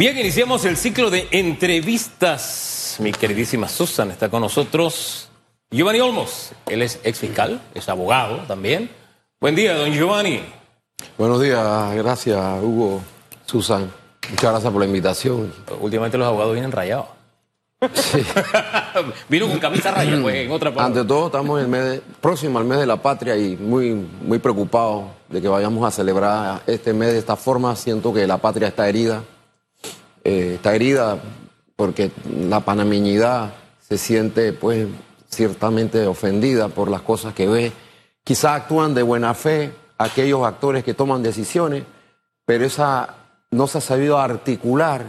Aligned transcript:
Bien, 0.00 0.16
iniciamos 0.16 0.64
el 0.64 0.78
ciclo 0.78 1.10
de 1.10 1.28
entrevistas. 1.30 2.96
Mi 3.00 3.12
queridísima 3.12 3.68
Susan 3.68 4.10
está 4.10 4.30
con 4.30 4.40
nosotros. 4.40 5.28
Giovanni 5.70 6.00
Olmos, 6.00 6.52
él 6.68 6.80
es 6.80 6.98
ex 7.04 7.18
fiscal, 7.18 7.60
es 7.74 7.86
abogado 7.86 8.38
también. 8.48 8.88
Buen 9.42 9.54
día, 9.54 9.74
don 9.74 9.92
Giovanni. 9.92 10.40
Buenos 11.18 11.42
días, 11.42 11.94
gracias 11.96 12.40
Hugo, 12.62 13.02
Susan. 13.44 13.92
Muchas 14.30 14.50
gracias 14.50 14.72
por 14.72 14.80
la 14.80 14.86
invitación. 14.86 15.52
Últimamente 15.82 16.16
los 16.16 16.28
abogados 16.28 16.54
vienen 16.54 16.72
rayados. 16.72 17.08
Sí. 17.92 18.24
Vino 19.28 19.48
con 19.48 19.58
camisa 19.58 19.90
raya, 19.90 20.18
pues, 20.22 20.34
en 20.34 20.50
otra 20.50 20.72
parte. 20.72 20.98
Ante 20.98 21.04
todo, 21.06 21.26
estamos 21.26 21.58
en 21.58 21.66
el 21.66 21.70
mes 21.70 21.84
de, 21.84 22.02
próximo 22.22 22.58
al 22.58 22.64
mes 22.64 22.78
de 22.78 22.86
la 22.86 22.96
patria 22.96 23.36
y 23.36 23.54
muy, 23.54 23.92
muy 24.22 24.38
preocupados 24.38 25.04
de 25.28 25.42
que 25.42 25.48
vayamos 25.48 25.86
a 25.86 25.90
celebrar 25.90 26.62
este 26.66 26.94
mes 26.94 27.12
de 27.12 27.18
esta 27.18 27.36
forma. 27.36 27.76
Siento 27.76 28.14
que 28.14 28.26
la 28.26 28.38
patria 28.38 28.68
está 28.68 28.88
herida. 28.88 29.22
Eh, 30.24 30.54
está 30.54 30.74
herida 30.74 31.18
porque 31.76 32.10
la 32.48 32.60
panameñidad 32.60 33.54
se 33.80 33.98
siente, 33.98 34.52
pues, 34.52 34.86
ciertamente 35.28 36.06
ofendida 36.06 36.68
por 36.68 36.90
las 36.90 37.02
cosas 37.02 37.34
que 37.34 37.48
ve. 37.48 37.72
Quizá 38.24 38.54
actúan 38.54 38.94
de 38.94 39.02
buena 39.02 39.34
fe 39.34 39.72
aquellos 39.98 40.44
actores 40.44 40.84
que 40.84 40.94
toman 40.94 41.22
decisiones, 41.22 41.84
pero 42.44 42.64
esa 42.64 43.16
no 43.50 43.66
se 43.66 43.78
ha 43.78 43.80
sabido 43.80 44.18
articular 44.18 45.04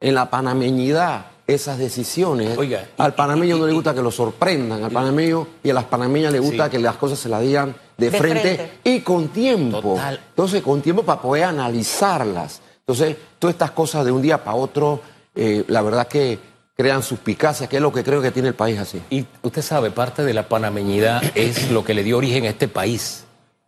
en 0.00 0.14
la 0.14 0.30
panameñidad 0.30 1.26
esas 1.46 1.78
decisiones. 1.78 2.56
al 2.96 3.14
panameño 3.14 3.58
no 3.58 3.66
le 3.66 3.72
gusta 3.72 3.94
que 3.94 4.02
lo 4.02 4.10
sorprendan, 4.10 4.84
al 4.84 4.90
panameño 4.90 5.46
y 5.62 5.70
a 5.70 5.74
las 5.74 5.84
panameñas 5.84 6.32
le 6.32 6.38
gusta 6.38 6.70
que 6.70 6.78
las 6.78 6.96
cosas 6.96 7.18
se 7.18 7.28
las 7.28 7.42
digan 7.42 7.74
de, 7.96 8.10
frente, 8.10 8.78
y 8.84 9.00
con 9.00 9.28
tiempo. 9.28 9.98
Entonces, 10.30 10.62
con 10.62 10.80
tiempo 10.80 11.02
para 11.02 11.20
poder 11.20 11.44
analizarlas. 11.44 12.62
Entonces, 12.90 13.16
todas 13.38 13.54
estas 13.54 13.70
cosas 13.70 14.04
de 14.04 14.10
un 14.10 14.20
día 14.20 14.42
para 14.42 14.56
otro, 14.56 15.00
eh, 15.36 15.64
la 15.68 15.80
verdad 15.80 16.08
que 16.08 16.40
crean 16.76 17.04
suspicacias, 17.04 17.68
que 17.68 17.76
es 17.76 17.82
lo 17.82 17.92
que 17.92 18.02
creo 18.02 18.20
que 18.20 18.32
tiene 18.32 18.48
el 18.48 18.54
país 18.54 18.80
así. 18.80 19.00
Y 19.10 19.26
usted 19.42 19.62
sabe, 19.62 19.92
parte 19.92 20.24
de 20.24 20.34
la 20.34 20.48
panameñidad 20.48 21.22
es 21.36 21.70
lo 21.70 21.84
que 21.84 21.94
le 21.94 22.02
dio 22.02 22.16
origen 22.18 22.46
a 22.46 22.48
este 22.48 22.66
país. 22.66 23.26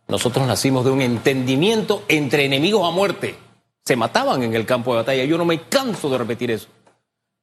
Nosotros 0.09 0.45
nacimos 0.45 0.83
de 0.83 0.91
un 0.91 1.01
entendimiento 1.01 2.03
entre 2.09 2.43
enemigos 2.43 2.85
a 2.85 2.91
muerte. 2.91 3.37
Se 3.85 3.95
mataban 3.95 4.43
en 4.43 4.55
el 4.55 4.65
campo 4.65 4.91
de 4.91 4.97
batalla. 4.97 5.23
Yo 5.23 5.37
no 5.37 5.45
me 5.45 5.61
canso 5.61 6.09
de 6.09 6.17
repetir 6.17 6.51
eso. 6.51 6.67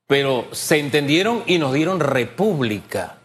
Pero 0.07 0.49
se 0.53 0.79
entendieron 0.81 1.45
y 1.47 1.57
nos 1.57 1.73
dieron 1.73 1.99
república. 1.99 3.20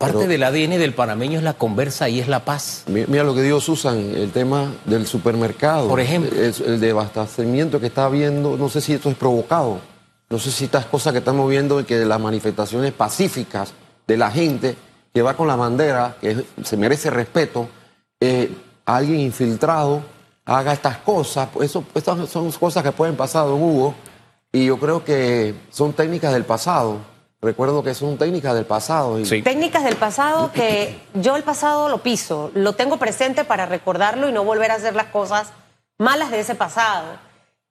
Parte 0.00 0.26
del 0.26 0.42
ADN 0.42 0.78
del 0.78 0.94
panameño 0.94 1.36
es 1.36 1.44
la 1.44 1.52
conversa 1.52 2.08
y 2.08 2.20
es 2.20 2.26
la 2.26 2.42
paz. 2.42 2.84
Mira 2.86 3.22
lo 3.22 3.34
que 3.34 3.42
dijo 3.42 3.60
Susan, 3.60 3.98
el 3.98 4.30
tema 4.30 4.72
del 4.86 5.06
supermercado. 5.06 5.88
Por 5.88 6.00
ejemplo. 6.00 6.30
El, 6.40 6.54
el 6.64 6.80
devastamiento 6.80 7.78
que 7.78 7.88
está 7.88 8.06
habiendo, 8.06 8.56
no 8.56 8.70
sé 8.70 8.80
si 8.80 8.94
esto 8.94 9.10
es 9.10 9.16
provocado. 9.16 9.78
No 10.30 10.38
sé 10.38 10.52
si 10.52 10.64
estas 10.64 10.86
cosas 10.86 11.12
que 11.12 11.18
estamos 11.18 11.50
viendo, 11.50 11.84
que 11.84 12.02
las 12.06 12.18
manifestaciones 12.18 12.94
pacíficas 12.94 13.74
de 14.06 14.16
la 14.16 14.30
gente 14.30 14.74
que 15.12 15.20
va 15.20 15.34
con 15.34 15.46
la 15.46 15.56
bandera, 15.56 16.16
que 16.18 16.46
se 16.64 16.78
merece 16.78 17.10
respeto, 17.10 17.68
eh, 18.20 18.50
alguien 18.86 19.20
infiltrado 19.20 20.02
haga 20.46 20.72
estas 20.72 20.96
cosas. 20.96 21.50
Eso, 21.60 21.84
estas 21.94 22.26
son 22.30 22.50
cosas 22.52 22.82
que 22.82 22.92
pueden 22.92 23.16
pasar, 23.16 23.44
don 23.44 23.60
Hugo, 23.62 23.94
y 24.50 24.64
yo 24.64 24.78
creo 24.78 25.04
que 25.04 25.54
son 25.68 25.92
técnicas 25.92 26.32
del 26.32 26.46
pasado. 26.46 27.00
Recuerdo 27.42 27.82
que 27.82 27.94
son 27.94 28.18
técnicas 28.18 28.54
del 28.54 28.66
pasado. 28.66 29.16
Técnicas 29.22 29.84
del 29.84 29.96
pasado 29.96 30.52
que 30.52 31.00
yo 31.14 31.36
el 31.36 31.42
pasado 31.42 31.88
lo 31.88 31.98
piso, 31.98 32.50
lo 32.54 32.74
tengo 32.74 32.98
presente 32.98 33.44
para 33.44 33.64
recordarlo 33.64 34.28
y 34.28 34.32
no 34.32 34.44
volver 34.44 34.70
a 34.70 34.74
hacer 34.74 34.94
las 34.94 35.06
cosas 35.06 35.52
malas 35.96 36.30
de 36.30 36.40
ese 36.40 36.54
pasado. 36.54 37.18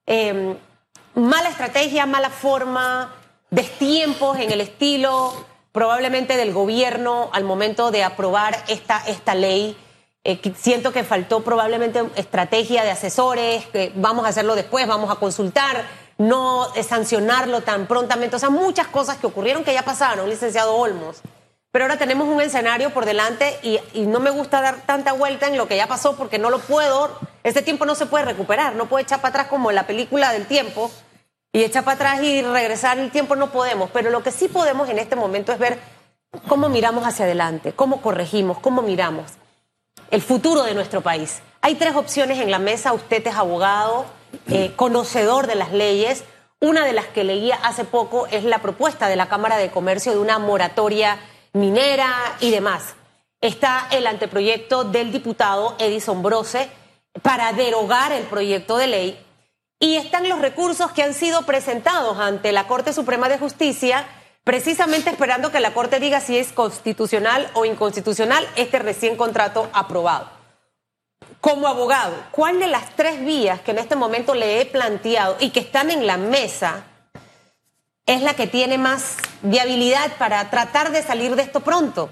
Em, 0.06 0.56
mala 1.14 1.50
estrategia, 1.50 2.04
mala 2.04 2.30
forma, 2.30 3.14
destiempos 3.50 4.40
en 4.40 4.50
el 4.50 4.60
estilo 4.60 5.32
probablemente 5.72 6.36
del 6.36 6.52
gobierno 6.52 7.30
al 7.32 7.44
momento 7.44 7.92
de 7.92 8.02
aprobar 8.02 8.56
esta, 8.66 9.02
esta 9.06 9.36
ley. 9.36 9.76
Eh, 10.24 10.40
siento 10.58 10.92
que 10.92 11.04
faltó 11.04 11.42
probablemente 11.44 12.02
estrategia 12.16 12.82
de 12.82 12.90
asesores, 12.90 13.66
que 13.66 13.92
vamos 13.94 14.24
a 14.26 14.28
hacerlo 14.28 14.56
después, 14.56 14.86
vamos 14.86 15.10
a 15.10 15.16
consultar, 15.16 15.84
no 16.20 16.66
sancionarlo 16.86 17.62
tan 17.62 17.86
prontamente. 17.86 18.36
O 18.36 18.38
sea, 18.38 18.50
muchas 18.50 18.88
cosas 18.88 19.16
que 19.16 19.26
ocurrieron 19.26 19.64
que 19.64 19.72
ya 19.72 19.82
pasaron, 19.82 20.28
licenciado 20.28 20.76
Olmos. 20.76 21.22
Pero 21.72 21.86
ahora 21.86 21.96
tenemos 21.96 22.28
un 22.28 22.42
escenario 22.42 22.90
por 22.90 23.06
delante 23.06 23.58
y, 23.62 23.78
no 24.02 24.20
me 24.20 24.28
gusta 24.28 24.60
dar 24.60 24.82
tanta 24.82 25.12
vuelta 25.12 25.46
en 25.46 25.56
lo 25.56 25.66
que 25.66 25.78
ya 25.78 25.86
pasó 25.86 26.16
porque 26.16 26.38
no 26.38 26.50
lo 26.50 26.58
puedo, 26.58 27.18
este 27.42 27.62
tiempo 27.62 27.86
no 27.86 27.94
se 27.94 28.04
puede 28.04 28.26
recuperar, 28.26 28.74
no 28.74 28.86
puede 28.86 29.04
echar 29.04 29.20
para 29.20 29.30
atrás 29.30 29.46
como 29.46 29.70
en 29.70 29.76
la 29.76 29.86
película 29.86 30.32
del 30.32 30.46
tiempo 30.46 30.90
y 31.52 31.62
echar 31.62 31.84
para 31.84 31.94
atrás 31.94 32.22
y 32.22 32.42
regresar 32.42 32.98
el 32.98 33.10
tiempo 33.10 33.34
no 33.34 33.50
podemos, 33.50 33.88
pero 33.90 34.10
lo 34.10 34.22
que 34.22 34.32
sí 34.32 34.48
podemos 34.48 34.90
en 34.90 34.98
este 34.98 35.16
momento 35.16 35.52
es 35.52 35.58
ver 35.58 35.78
cómo 36.48 36.68
miramos 36.68 37.06
hacia 37.06 37.24
adelante, 37.24 37.72
cómo 37.72 38.02
corregimos, 38.02 38.58
cómo 38.58 38.82
miramos 38.82 39.32
el 40.10 40.20
futuro 40.20 40.64
de 40.64 40.74
nuestro 40.74 41.00
país. 41.00 41.40
Hay 41.62 41.76
tres 41.76 41.94
opciones 41.94 42.40
en 42.40 42.50
la 42.50 42.58
mesa. 42.58 42.92
Usted 42.92 43.26
es 43.26 43.34
abogado, 43.34 44.06
eh, 44.48 44.72
conocedor 44.76 45.46
de 45.46 45.54
las 45.54 45.72
leyes. 45.72 46.24
Una 46.60 46.84
de 46.84 46.92
las 46.92 47.06
que 47.06 47.24
leía 47.24 47.56
hace 47.62 47.84
poco 47.84 48.26
es 48.26 48.44
la 48.44 48.60
propuesta 48.60 49.08
de 49.08 49.16
la 49.16 49.28
Cámara 49.28 49.56
de 49.56 49.70
Comercio 49.70 50.12
de 50.12 50.18
una 50.18 50.38
moratoria 50.38 51.18
minera 51.52 52.12
y 52.40 52.50
demás. 52.50 52.94
Está 53.40 53.88
el 53.90 54.06
anteproyecto 54.06 54.84
del 54.84 55.12
diputado 55.12 55.74
Edison 55.78 56.22
Brose 56.22 56.68
para 57.22 57.52
derogar 57.52 58.12
el 58.12 58.24
proyecto 58.24 58.76
de 58.76 58.86
ley 58.86 59.26
y 59.78 59.96
están 59.96 60.28
los 60.28 60.40
recursos 60.40 60.92
que 60.92 61.02
han 61.02 61.14
sido 61.14 61.42
presentados 61.46 62.18
ante 62.18 62.52
la 62.52 62.66
Corte 62.66 62.92
Suprema 62.92 63.28
de 63.28 63.38
Justicia 63.38 64.06
precisamente 64.44 65.10
esperando 65.10 65.50
que 65.50 65.60
la 65.60 65.74
Corte 65.74 66.00
diga 66.00 66.20
si 66.20 66.38
es 66.38 66.52
constitucional 66.52 67.50
o 67.54 67.64
inconstitucional 67.64 68.46
este 68.56 68.78
recién 68.78 69.16
contrato 69.16 69.68
aprobado. 69.72 70.39
Como 71.40 71.68
abogado, 71.68 72.14
¿cuál 72.32 72.58
de 72.60 72.66
las 72.66 72.94
tres 72.96 73.24
vías 73.24 73.60
que 73.60 73.70
en 73.70 73.78
este 73.78 73.96
momento 73.96 74.34
le 74.34 74.60
he 74.60 74.66
planteado 74.66 75.36
y 75.40 75.50
que 75.50 75.60
están 75.60 75.90
en 75.90 76.06
la 76.06 76.18
mesa 76.18 76.84
es 78.04 78.22
la 78.22 78.34
que 78.34 78.46
tiene 78.46 78.76
más 78.76 79.16
viabilidad 79.42 80.16
para 80.18 80.50
tratar 80.50 80.92
de 80.92 81.02
salir 81.02 81.36
de 81.36 81.42
esto 81.42 81.60
pronto? 81.60 82.10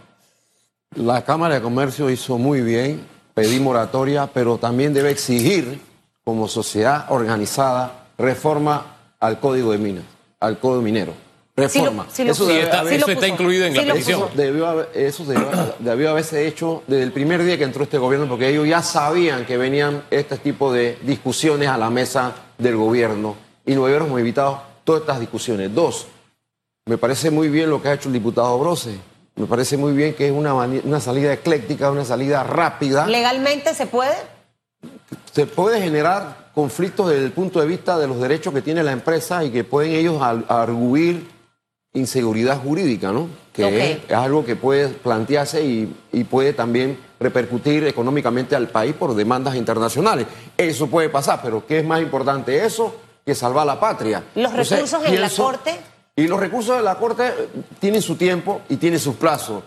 La 0.94 1.25
Cámara 1.25 1.56
de 1.56 1.62
Comercio 1.62 2.09
hizo 2.09 2.39
muy 2.39 2.62
bien, 2.62 3.06
pedí 3.34 3.61
moratoria, 3.61 4.28
pero 4.33 4.56
también 4.56 4.94
debe 4.94 5.11
exigir, 5.11 5.81
como 6.25 6.49
sociedad 6.49 7.06
organizada, 7.10 8.06
reforma 8.16 8.97
al 9.21 9.41
Código 9.41 9.72
de 9.72 9.78
Minas, 9.78 10.05
al 10.41 10.59
Código 10.59 10.81
Minero 10.81 11.28
reforma. 11.59 12.07
eso, 12.17 12.51
está, 12.51 13.29
incluido 13.29 13.67
en 13.67 13.75
la 13.75 13.83
petición. 13.83 14.23
Eso, 14.23 14.31
debió, 14.35 14.93
eso 14.95 15.25
debió, 15.79 16.11
haberse 16.11 16.47
hecho 16.47 16.83
desde 16.87 17.03
el 17.03 17.13
primer 17.13 17.43
día 17.43 17.59
que 17.59 17.65
entró 17.65 17.83
este 17.83 17.99
gobierno, 17.99 18.29
porque 18.29 18.49
ellos 18.49 18.67
ya 18.67 18.83
sabían 18.83 19.45
que 19.45 19.57
venían 19.57 20.05
este 20.11 20.37
tipo 20.39 20.73
de 20.73 20.99
discusiones 21.03 21.69
a 21.69 21.77
la 21.77 21.91
mesa 21.91 22.33
del 22.57 22.77
gobierno 22.77 23.37
y 23.67 23.75
no 23.75 23.85
hubiéramos 23.85 24.19
evitado 24.19 24.63
todas 24.85 25.03
estas 25.03 25.21
discusiones. 25.21 25.75
Dos, 25.75 26.07
me 26.87 26.97
parece 26.97 27.31
muy 27.31 27.49
bien 27.49 27.69
lo 27.69 27.83
que 27.83 27.89
ha 27.89 27.95
hecho 27.95 28.09
el 28.09 28.15
diputado 28.15 28.59
Brose. 28.59 28.99
Me 29.37 29.47
parece 29.47 29.77
muy 29.77 29.93
bien 29.93 30.15
que 30.15 30.27
es 30.27 30.33
una, 30.33 30.55
una 30.55 31.01
salida 31.01 31.33
ecléctica, 31.33 31.91
una 31.91 32.05
salida 32.05 32.43
rápida. 32.43 33.07
¿Legalmente 33.07 33.73
se 33.75 33.87
puede? 33.87 34.17
Se 35.33 35.47
puede 35.47 35.81
generar 35.81 36.49
conflictos 36.55 37.11
desde 37.11 37.25
el 37.25 37.31
punto 37.31 37.61
de 37.61 37.67
vista 37.67 37.99
de 37.99 38.09
los 38.09 38.19
derechos 38.21 38.53
que 38.53 38.63
tiene 38.63 38.83
la 38.83 38.91
empresa 38.91 39.45
y 39.45 39.51
que 39.51 39.63
pueden 39.63 39.93
ellos 39.93 40.21
arguir 40.21 41.29
inseguridad 41.98 42.60
jurídica, 42.60 43.12
¿no? 43.12 43.28
Que 43.53 44.03
es, 44.09 44.12
algo 44.12 44.44
que 44.44 44.56
puede 44.56 44.88
plantearse 44.88 45.62
y, 45.64 46.25
puede 46.25 46.53
también 46.53 46.98
repercutir 47.19 47.86
económicamente 47.86 48.54
al 48.54 48.69
país 48.69 48.94
por 48.94 49.14
demandas 49.14 49.56
internacionales. 49.56 50.26
Eso 50.56 50.86
puede 50.86 51.09
pasar, 51.09 51.41
pero 51.42 51.66
¿qué 51.66 51.81
es 51.81 51.84
más 51.84 52.00
importante 52.00 52.64
eso 52.64 52.94
que 53.26 53.34
salvar 53.34 53.66
la 53.66 53.81
patria? 53.81 54.22
¿Los 54.34 54.53
recursos 54.53 55.04
en 55.04 55.21
la 55.21 55.30
Corte? 55.30 55.77
Y 56.15 56.27
los 56.27 56.39
recursos 56.39 56.77
de 56.77 56.83
la 56.83 56.97
Corte 56.97 57.33
tienen 57.80 58.03
su 58.03 58.16
tiempo 58.16 58.62
y 58.68 58.77
tienen 58.77 58.98
sus 58.98 59.16
plazos. 59.16 59.62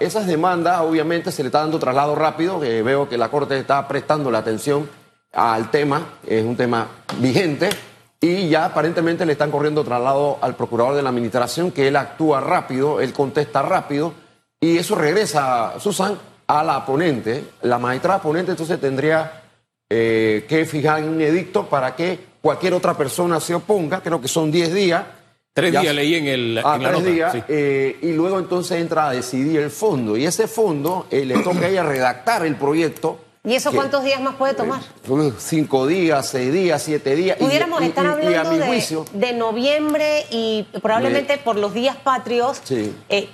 esas 0.00 0.26
demandas, 0.26 0.80
obviamente, 0.80 1.32
se 1.32 1.42
le 1.42 1.48
está 1.48 1.60
dando 1.60 1.78
traslado 1.78 2.14
rápido, 2.14 2.60
veo 2.60 3.08
que 3.08 3.18
la 3.18 3.28
Corte 3.28 3.58
está 3.58 3.86
prestando 3.88 4.30
la 4.30 4.38
atención 4.38 4.88
al 5.32 5.70
tema, 5.70 6.18
es 6.26 6.44
un 6.44 6.56
tema 6.56 6.86
vigente 7.18 7.70
y 8.22 8.48
ya 8.48 8.66
aparentemente 8.66 9.26
le 9.26 9.32
están 9.32 9.50
corriendo 9.50 9.82
traslado 9.82 10.38
al 10.40 10.54
procurador 10.54 10.94
de 10.94 11.02
la 11.02 11.08
administración, 11.08 11.72
que 11.72 11.88
él 11.88 11.96
actúa 11.96 12.40
rápido, 12.40 13.00
él 13.00 13.12
contesta 13.12 13.62
rápido, 13.62 14.14
y 14.60 14.78
eso 14.78 14.94
regresa, 14.94 15.74
Susan, 15.80 16.16
a 16.46 16.62
la 16.62 16.86
ponente. 16.86 17.44
La 17.62 17.78
magistrada 17.78 18.22
ponente 18.22 18.52
entonces 18.52 18.80
tendría 18.80 19.42
eh, 19.90 20.46
que 20.48 20.64
fijar 20.66 21.02
un 21.02 21.20
edicto 21.20 21.66
para 21.66 21.96
que 21.96 22.16
cualquier 22.40 22.74
otra 22.74 22.96
persona 22.96 23.40
se 23.40 23.56
oponga, 23.56 24.00
creo 24.00 24.20
que 24.20 24.28
son 24.28 24.52
10 24.52 24.72
días. 24.72 25.04
Tres 25.52 25.72
días 25.72 25.94
leí 25.94 26.14
en, 26.14 26.26
el, 26.28 26.60
ah, 26.64 26.78
tres 26.80 27.04
días, 27.04 27.36
eh, 27.48 27.98
y 28.02 28.12
luego 28.12 28.38
entonces 28.38 28.80
entra 28.80 29.08
a 29.08 29.12
decidir 29.12 29.58
el 29.58 29.70
fondo. 29.70 30.16
Y 30.16 30.26
ese 30.26 30.46
fondo 30.46 31.08
eh, 31.10 31.24
le 31.26 31.42
toca 31.42 31.66
a 31.66 31.68
ella 31.68 31.82
redactar 31.82 32.46
el 32.46 32.54
proyecto 32.54 33.18
¿Y 33.44 33.54
eso 33.54 33.72
cuántos 33.72 34.04
días 34.04 34.20
más 34.20 34.36
puede 34.36 34.54
tomar? 34.54 34.80
Uh, 35.08 35.32
Cinco 35.36 35.86
días, 35.88 36.28
seis 36.28 36.52
días, 36.52 36.80
siete 36.80 37.16
días. 37.16 37.36
Pudiéramos 37.38 37.82
y- 37.82 37.86
estar 37.86 38.04
y- 38.04 38.08
hablando 38.08 38.56
de, 38.56 38.66
juicio, 38.66 39.04
de 39.12 39.32
noviembre 39.32 40.24
y 40.30 40.62
probablemente 40.80 41.38
por 41.38 41.56
los 41.56 41.74
días 41.74 41.96
patrios, 41.96 42.60
Sí. 42.62 42.94
eh, 43.08 43.28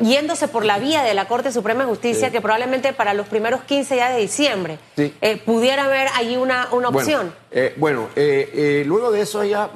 yéndose 0.00 0.48
por 0.48 0.64
la 0.64 0.78
vía 0.78 1.02
de 1.02 1.12
la 1.12 1.28
Corte 1.28 1.52
Suprema 1.52 1.84
de 1.84 1.90
Justicia, 1.90 2.28
Sí. 2.28 2.32
que 2.32 2.40
probablemente 2.40 2.94
para 2.94 3.12
los 3.12 3.26
primeros 3.26 3.60
15 3.64 3.94
días 3.96 4.14
de 4.14 4.20
diciembre 4.22 4.78
Sí. 4.96 5.12
eh, 5.20 5.36
pudiera 5.44 5.84
haber 5.84 6.08
allí 6.16 6.38
una, 6.38 6.68
una 6.72 6.88
opción. 6.88 7.26
Bueno, 7.26 7.34
eh, 7.50 7.74
bueno, 7.76 8.08
eh, 8.16 8.50
eh, 8.54 8.84
luego 8.86 9.10
de 9.10 9.20
eso 9.20 9.44
ya, 9.44 9.68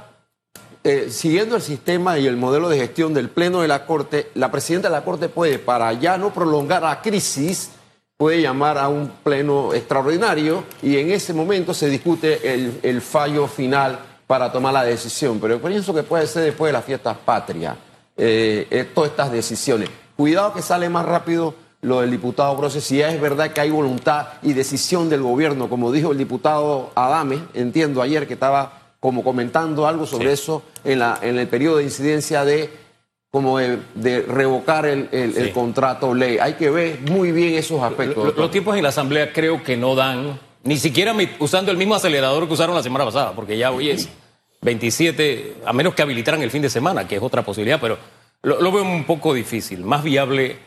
eh, 0.82 1.08
siguiendo 1.10 1.56
el 1.56 1.62
sistema 1.62 2.18
y 2.18 2.26
el 2.26 2.38
modelo 2.38 2.70
de 2.70 2.78
gestión 2.78 3.12
del 3.12 3.28
Pleno 3.28 3.60
de 3.60 3.68
la 3.68 3.84
Corte, 3.84 4.30
la 4.34 4.50
presidenta 4.50 4.88
de 4.88 4.92
la 4.94 5.04
Corte 5.04 5.28
puede, 5.28 5.58
para 5.58 5.92
ya 5.92 6.16
no 6.16 6.32
prolongar 6.32 6.82
la 6.82 7.02
crisis, 7.02 7.72
puede 8.18 8.42
llamar 8.42 8.78
a 8.78 8.88
un 8.88 9.08
pleno 9.22 9.72
extraordinario 9.72 10.64
y 10.82 10.96
en 10.96 11.12
ese 11.12 11.32
momento 11.32 11.72
se 11.72 11.88
discute 11.88 12.52
el, 12.52 12.80
el 12.82 13.00
fallo 13.00 13.46
final 13.46 14.00
para 14.26 14.50
tomar 14.50 14.74
la 14.74 14.82
decisión. 14.82 15.38
Pero 15.38 15.54
yo 15.54 15.62
pienso 15.62 15.94
que 15.94 16.02
puede 16.02 16.26
ser 16.26 16.42
después 16.42 16.70
de 16.70 16.72
las 16.72 16.84
fiestas 16.84 17.16
patrias, 17.16 17.76
eh, 18.16 18.66
eh, 18.70 18.88
todas 18.92 19.12
estas 19.12 19.30
decisiones. 19.30 19.88
Cuidado 20.16 20.52
que 20.52 20.62
sale 20.62 20.88
más 20.88 21.06
rápido 21.06 21.54
lo 21.80 22.00
del 22.00 22.10
diputado 22.10 22.56
Brose, 22.56 22.80
si 22.80 23.00
es 23.00 23.20
verdad 23.20 23.52
que 23.52 23.60
hay 23.60 23.70
voluntad 23.70 24.26
y 24.42 24.52
decisión 24.52 25.08
del 25.08 25.22
gobierno, 25.22 25.68
como 25.68 25.92
dijo 25.92 26.10
el 26.10 26.18
diputado 26.18 26.90
Adame, 26.96 27.38
entiendo 27.54 28.02
ayer 28.02 28.26
que 28.26 28.34
estaba 28.34 28.80
como 28.98 29.22
comentando 29.22 29.86
algo 29.86 30.06
sobre 30.06 30.32
eso 30.32 30.64
en, 30.82 30.98
la, 30.98 31.20
en 31.22 31.38
el 31.38 31.46
periodo 31.46 31.76
de 31.76 31.84
incidencia 31.84 32.44
de 32.44 32.68
como 33.30 33.58
de, 33.58 33.78
de 33.94 34.22
revocar 34.22 34.86
el, 34.86 35.08
el- 35.12 35.36
el 35.36 35.46
Sí. 35.46 35.50
contrato 35.52 36.14
ley. 36.14 36.38
Hay 36.38 36.54
que 36.54 36.70
ver 36.70 37.00
muy 37.10 37.30
bien 37.32 37.54
esos 37.54 37.82
aspectos. 37.82 38.34
Los 38.36 38.50
tiempos 38.50 38.76
en 38.76 38.82
la 38.82 38.88
Asamblea 38.88 39.32
creo 39.32 39.62
que 39.62 39.76
no 39.76 39.94
dan, 39.94 40.38
ni 40.64 40.76
siquiera 40.78 41.14
usando 41.38 41.70
el 41.70 41.76
mismo 41.76 41.94
acelerador 41.94 42.46
que 42.46 42.54
usaron 42.54 42.74
la 42.74 42.82
semana 42.82 43.04
pasada, 43.04 43.32
porque 43.32 43.58
ya 43.58 43.70
hoy 43.70 43.90
es 43.90 44.08
27, 44.62 45.56
a 45.64 45.72
menos 45.72 45.94
que 45.94 46.02
habilitaran 46.02 46.42
el 46.42 46.50
fin 46.50 46.62
de 46.62 46.70
semana, 46.70 47.06
que 47.06 47.16
es 47.16 47.22
otra 47.22 47.42
posibilidad, 47.42 47.80
pero 47.80 47.98
lo, 48.42 48.60
lo 48.60 48.72
veo 48.72 48.82
un 48.82 49.04
poco 49.04 49.34
difícil. 49.34 49.84
Más 49.84 50.02
viable 50.02 50.58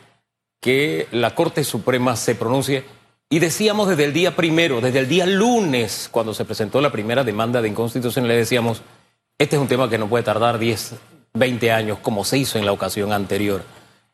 que 0.60 1.08
la 1.10 1.34
Corte 1.34 1.64
Suprema 1.64 2.16
se 2.16 2.34
pronuncie. 2.34 2.84
Y 3.28 3.38
decíamos 3.38 3.88
desde 3.88 4.04
el 4.04 4.12
día 4.12 4.36
primero, 4.36 4.80
desde 4.80 4.98
el 5.00 5.08
día 5.08 5.26
lunes, 5.26 6.08
cuando 6.10 6.34
se 6.34 6.44
presentó 6.44 6.80
la 6.80 6.92
primera 6.92 7.24
demanda 7.24 7.62
de 7.62 7.68
inconstitucionalidad, 7.68 8.38
decíamos, 8.38 8.82
este 9.38 9.56
es 9.56 9.62
un 9.62 9.68
tema 9.68 9.88
que 9.88 9.98
no 9.98 10.06
puede 10.08 10.22
tardar 10.22 10.58
10, 10.58 10.94
20 11.34 11.72
años, 11.72 11.98
como 12.00 12.24
se 12.24 12.38
hizo 12.38 12.58
en 12.58 12.66
la 12.66 12.72
ocasión 12.72 13.12
anterior. 13.12 13.62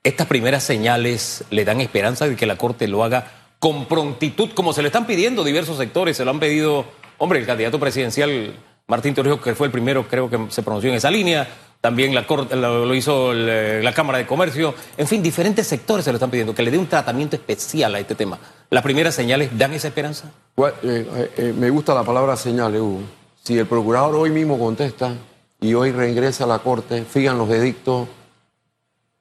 Estas 0.04 0.26
primeras 0.26 0.62
señales 0.62 1.44
le 1.50 1.64
dan 1.64 1.80
esperanza 1.80 2.28
de 2.28 2.36
que 2.36 2.46
la 2.46 2.56
Corte 2.56 2.86
lo 2.86 3.02
haga 3.02 3.32
con 3.58 3.86
prontitud, 3.86 4.50
como 4.54 4.72
se 4.72 4.82
le 4.82 4.88
están 4.88 5.06
pidiendo 5.06 5.42
diversos 5.42 5.78
sectores. 5.78 6.16
Se 6.16 6.24
lo 6.24 6.30
han 6.30 6.38
pedido, 6.38 6.84
hombre, 7.18 7.40
el 7.40 7.46
candidato 7.46 7.80
presidencial 7.80 8.54
Martín 8.86 9.14
Torrijos, 9.14 9.40
que 9.40 9.54
fue 9.54 9.66
el 9.66 9.72
primero, 9.72 10.06
creo 10.08 10.30
que 10.30 10.38
se 10.50 10.62
pronunció 10.62 10.90
en 10.90 10.96
esa 10.96 11.10
línea. 11.10 11.46
También 11.80 12.14
la 12.14 12.26
corte, 12.26 12.56
lo, 12.56 12.86
lo 12.86 12.94
hizo 12.94 13.32
el, 13.32 13.84
la 13.84 13.92
Cámara 13.92 14.18
de 14.18 14.26
Comercio. 14.26 14.74
En 14.96 15.06
fin, 15.06 15.22
diferentes 15.22 15.66
sectores 15.66 16.04
se 16.04 16.12
lo 16.12 16.16
están 16.16 16.30
pidiendo, 16.30 16.54
que 16.54 16.62
le 16.62 16.70
dé 16.70 16.78
un 16.78 16.86
tratamiento 16.86 17.36
especial 17.36 17.94
a 17.94 17.98
este 17.98 18.14
tema. 18.14 18.38
¿Las 18.70 18.82
primeras 18.82 19.14
señales 19.14 19.50
dan 19.56 19.72
esa 19.72 19.88
esperanza? 19.88 20.30
Eh, 20.56 20.72
eh, 20.82 21.30
eh, 21.36 21.54
me 21.56 21.70
gusta 21.70 21.94
la 21.94 22.04
palabra 22.04 22.36
señales, 22.36 22.80
Hugo. 22.80 23.02
Si 23.42 23.58
el 23.58 23.66
procurador 23.66 24.14
hoy 24.14 24.30
mismo 24.30 24.58
contesta 24.58 25.14
y 25.60 25.74
hoy 25.74 25.90
reingresa 25.92 26.44
a 26.44 26.46
la 26.46 26.58
Corte, 26.60 27.04
fijan 27.04 27.36
los 27.38 27.50
edictos 27.50 28.08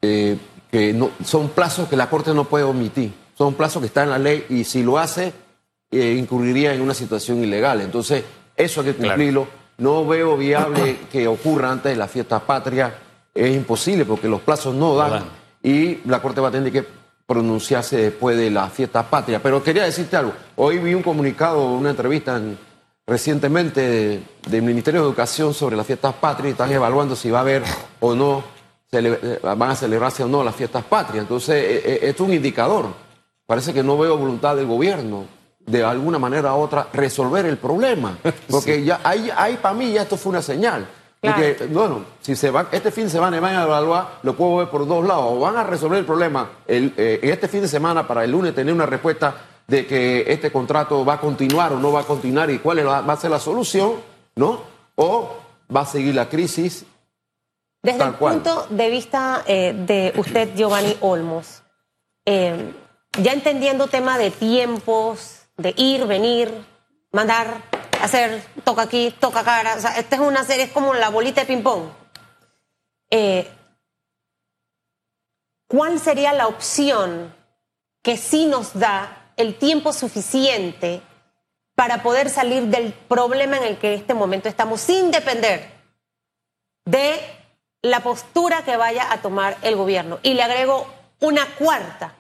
eh, 0.01 0.37
que 0.71 0.93
no, 0.93 1.09
son 1.23 1.49
plazos 1.49 1.87
que 1.89 1.95
la 1.95 2.09
Corte 2.09 2.33
no 2.33 2.45
puede 2.45 2.63
omitir. 2.63 3.13
Son 3.37 3.53
plazos 3.53 3.81
que 3.81 3.87
están 3.87 4.05
en 4.05 4.09
la 4.11 4.19
ley 4.19 4.45
y 4.49 4.63
si 4.63 4.83
lo 4.83 4.97
hace, 4.97 5.33
eh, 5.91 6.15
incurriría 6.17 6.73
en 6.73 6.81
una 6.81 6.93
situación 6.93 7.43
ilegal. 7.43 7.81
Entonces, 7.81 8.23
eso 8.55 8.81
hay 8.81 8.87
que 8.87 8.95
Claro. 8.95 9.11
cumplirlo. 9.13 9.47
No 9.77 10.05
veo 10.05 10.35
viable 10.37 10.97
que 11.11 11.27
ocurra 11.27 11.71
antes 11.71 11.91
de 11.91 11.97
la 11.97 12.07
fiesta 12.07 12.39
patria. 12.39 12.95
Es 13.33 13.55
imposible 13.55 14.05
porque 14.05 14.27
los 14.27 14.41
plazos 14.41 14.73
no 14.75 14.95
dan. 14.95 15.09
No 15.09 15.15
dan. 15.17 15.25
Y 15.63 15.99
la 16.05 16.21
Corte 16.21 16.41
va 16.41 16.47
a 16.47 16.51
tener 16.51 16.71
que 16.71 16.83
pronunciarse 17.27 17.97
después 17.97 18.37
de 18.37 18.49
la 18.49 18.69
fiesta 18.69 19.03
patria. 19.07 19.41
Pero 19.41 19.61
quería 19.63 19.83
decirte 19.83 20.15
algo. 20.17 20.33
Hoy 20.55 20.77
vi 20.79 20.93
un 20.93 21.03
comunicado, 21.03 21.73
una 21.73 21.89
entrevista 21.91 22.37
en- 22.37 22.57
recientemente 23.07 23.81
de- 23.81 24.23
del 24.49 24.61
Ministerio 24.61 25.01
de 25.01 25.07
Educación 25.07 25.53
sobre 25.53 25.75
las 25.77 25.87
fiestas 25.87 26.13
patrias. 26.15 26.49
y 26.49 26.51
Están 26.51 26.71
evaluando 26.71 27.15
si 27.15 27.31
va 27.31 27.39
a 27.39 27.41
haber 27.41 27.63
o 28.01 28.13
no, 28.13 28.43
eh, 28.91 29.39
van 29.41 29.71
a 29.71 29.75
celebrarse 29.75 30.23
o 30.23 30.27
no 30.27 30.43
las 30.43 30.55
fiestas 30.55 30.83
patrias. 30.83 31.23
Entonces, 31.23 31.55
eh, 31.55 31.81
eh, 31.85 31.99
esto 32.03 32.23
es 32.23 32.29
un 32.29 32.35
indicador. 32.35 32.85
Parece 33.45 33.73
que 33.73 33.81
no 33.81 33.97
veo 33.97 34.17
voluntad 34.17 34.55
del 34.57 34.65
gobierno 34.67 35.25
de 35.65 35.83
alguna 35.83 36.19
manera 36.19 36.53
u 36.53 36.59
otra 36.59 36.87
resolver 36.93 37.45
el 37.45 37.57
problema. 37.57 38.17
Porque 38.49 38.83
ya 38.83 38.99
hay, 39.03 39.31
hay 39.35 39.55
para 39.57 39.73
mí 39.73 39.91
ya 39.93 40.01
esto 40.01 40.17
fue 40.17 40.31
una 40.31 40.41
señal. 40.41 40.85
Claro. 41.21 41.37
Porque, 41.37 41.65
bueno, 41.73 42.01
si 42.21 42.35
se 42.35 42.51
va, 42.51 42.67
este 42.71 42.91
fin 42.91 43.05
de 43.05 43.09
semana 43.09 43.39
van 43.39 43.55
a 43.55 43.63
evaluar, 43.63 44.19
lo 44.21 44.35
puedo 44.35 44.57
ver 44.57 44.69
por 44.69 44.85
dos 44.85 45.05
lados. 45.05 45.25
O 45.29 45.39
van 45.39 45.55
a 45.57 45.63
resolver 45.63 45.97
el 45.99 46.05
problema 46.05 46.49
el, 46.67 46.93
eh, 46.97 47.19
este 47.23 47.47
fin 47.47 47.61
de 47.61 47.67
semana 47.69 48.05
para 48.05 48.23
el 48.25 48.31
lunes 48.31 48.53
tener 48.53 48.73
una 48.73 48.85
respuesta 48.85 49.33
de 49.67 49.85
que 49.85 50.31
este 50.31 50.51
contrato 50.51 51.03
va 51.03 51.15
a 51.15 51.19
continuar 51.19 51.73
o 51.73 51.79
no 51.79 51.91
va 51.91 52.01
a 52.01 52.03
continuar 52.03 52.49
y 52.49 52.59
cuál 52.59 52.87
va 52.87 52.99
a 52.99 53.17
ser 53.17 53.31
la 53.31 53.39
solución, 53.39 53.95
¿no? 54.35 54.61
O 54.95 55.35
va 55.73 55.81
a 55.81 55.85
seguir 55.85 56.15
la 56.15 56.29
crisis. 56.29 56.85
Desde 57.83 58.03
el 58.03 58.13
cual. 58.13 58.35
punto 58.35 58.67
de 58.69 58.89
vista 58.89 59.43
eh, 59.45 59.73
de 59.73 60.13
usted, 60.17 60.55
Giovanni 60.55 60.97
Olmos, 61.01 61.63
eh, 62.25 62.73
ya 63.21 63.33
entendiendo 63.33 63.87
tema 63.87 64.17
de 64.17 64.31
tiempos, 64.31 65.41
de 65.57 65.73
ir, 65.77 66.05
venir, 66.05 66.51
mandar, 67.11 67.61
hacer, 68.01 68.43
toca 68.63 68.83
aquí, 68.83 69.13
toca 69.19 69.43
cara, 69.43 69.75
o 69.75 69.79
sea, 69.79 69.97
esta 69.97 70.15
es 70.15 70.21
una 70.21 70.43
serie, 70.43 70.65
es 70.65 70.71
como 70.71 70.93
la 70.93 71.09
bolita 71.09 71.41
de 71.41 71.47
ping-pong. 71.47 71.89
Eh, 73.09 73.47
¿Cuál 75.67 75.99
sería 75.99 76.33
la 76.33 76.47
opción 76.47 77.33
que 78.01 78.17
sí 78.17 78.45
nos 78.45 78.77
da 78.77 79.26
el 79.37 79.55
tiempo 79.55 79.93
suficiente 79.93 81.01
para 81.75 82.01
poder 82.01 82.29
salir 82.29 82.63
del 82.63 82.91
problema 82.91 83.57
en 83.57 83.63
el 83.63 83.77
que 83.77 83.93
en 83.93 83.99
este 83.99 84.15
momento 84.15 84.49
estamos 84.49 84.81
sin 84.81 85.11
depender 85.11 85.71
de 86.85 87.19
la 87.83 87.99
postura 88.01 88.63
que 88.63 88.77
vaya 88.77 89.11
a 89.11 89.21
tomar 89.21 89.57
el 89.61 89.75
gobierno. 89.75 90.19
Y 90.23 90.33
le 90.33 90.43
agrego 90.43 90.87
una 91.19 91.45
cuarta, 91.55 92.15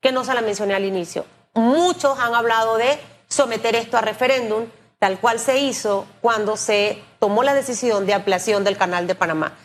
que 0.00 0.12
no 0.12 0.24
se 0.24 0.32
la 0.32 0.40
mencioné 0.40 0.74
al 0.74 0.84
inicio. 0.84 1.26
Muchos 1.54 2.18
han 2.18 2.34
hablado 2.34 2.76
de 2.76 2.98
someter 3.28 3.74
esto 3.74 3.96
a 3.98 4.00
referéndum, 4.00 4.66
tal 4.98 5.18
cual 5.18 5.38
se 5.38 5.58
hizo 5.58 6.06
cuando 6.20 6.56
se 6.56 7.02
tomó 7.18 7.42
la 7.42 7.54
decisión 7.54 8.06
de 8.06 8.14
ampliación 8.14 8.64
del 8.64 8.76
canal 8.76 9.06
de 9.06 9.14
Panamá. 9.14 9.58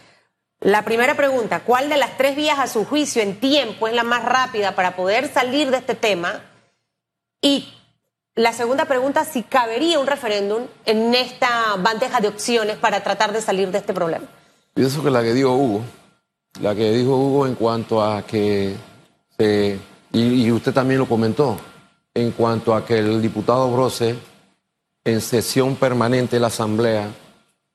La 0.59 0.83
primera 0.83 1.15
pregunta, 1.15 1.59
¿cuál 1.59 1.89
de 1.89 1.97
las 1.97 2.17
tres 2.17 2.35
vías 2.35 2.57
a 2.57 2.67
su 2.67 2.85
juicio 2.85 3.21
en 3.21 3.39
tiempo 3.39 3.87
es 3.87 3.93
la 3.93 4.03
más 4.03 4.23
rápida 4.25 4.73
para 4.73 4.95
poder 4.95 5.31
salir 5.31 5.69
de 5.69 5.77
este 5.77 5.95
tema? 5.95 6.41
Y 7.45 7.63
la 8.33 8.53
segunda 8.53 8.85
pregunta, 8.85 9.23
si 9.23 9.43
cabería 9.43 9.99
un 9.99 10.07
referéndum 10.07 10.63
en 10.83 11.13
esta 11.13 11.75
bandeja 11.77 12.19
de 12.19 12.27
opciones 12.27 12.75
para 12.77 13.03
tratar 13.03 13.31
de 13.31 13.39
salir 13.39 13.69
de 13.69 13.77
este 13.77 13.93
problema. 13.93 14.25
Pienso 14.73 15.03
que 15.03 15.11
la 15.11 15.21
que 15.21 15.31
dijo 15.31 15.53
Hugo, 15.55 15.81
la 16.59 16.73
que 16.73 16.89
dijo 16.91 17.15
Hugo 17.15 17.45
en 17.45 17.53
cuanto 17.53 18.03
a 18.03 18.23
que, 18.25 18.75
se- 19.37 19.77
y, 20.11 20.51
usted 20.51 20.73
también 20.73 20.99
lo 20.99 21.05
comentó, 21.07 21.55
en 22.15 22.31
cuanto 22.31 22.73
a 22.73 22.83
que 22.83 22.97
el 22.97 23.21
diputado 23.21 23.69
Brose, 23.71 24.15
en 25.03 25.21
sesión 25.21 25.75
permanente 25.75 26.37
de 26.37 26.39
la 26.39 26.47
Asamblea, 26.47 27.09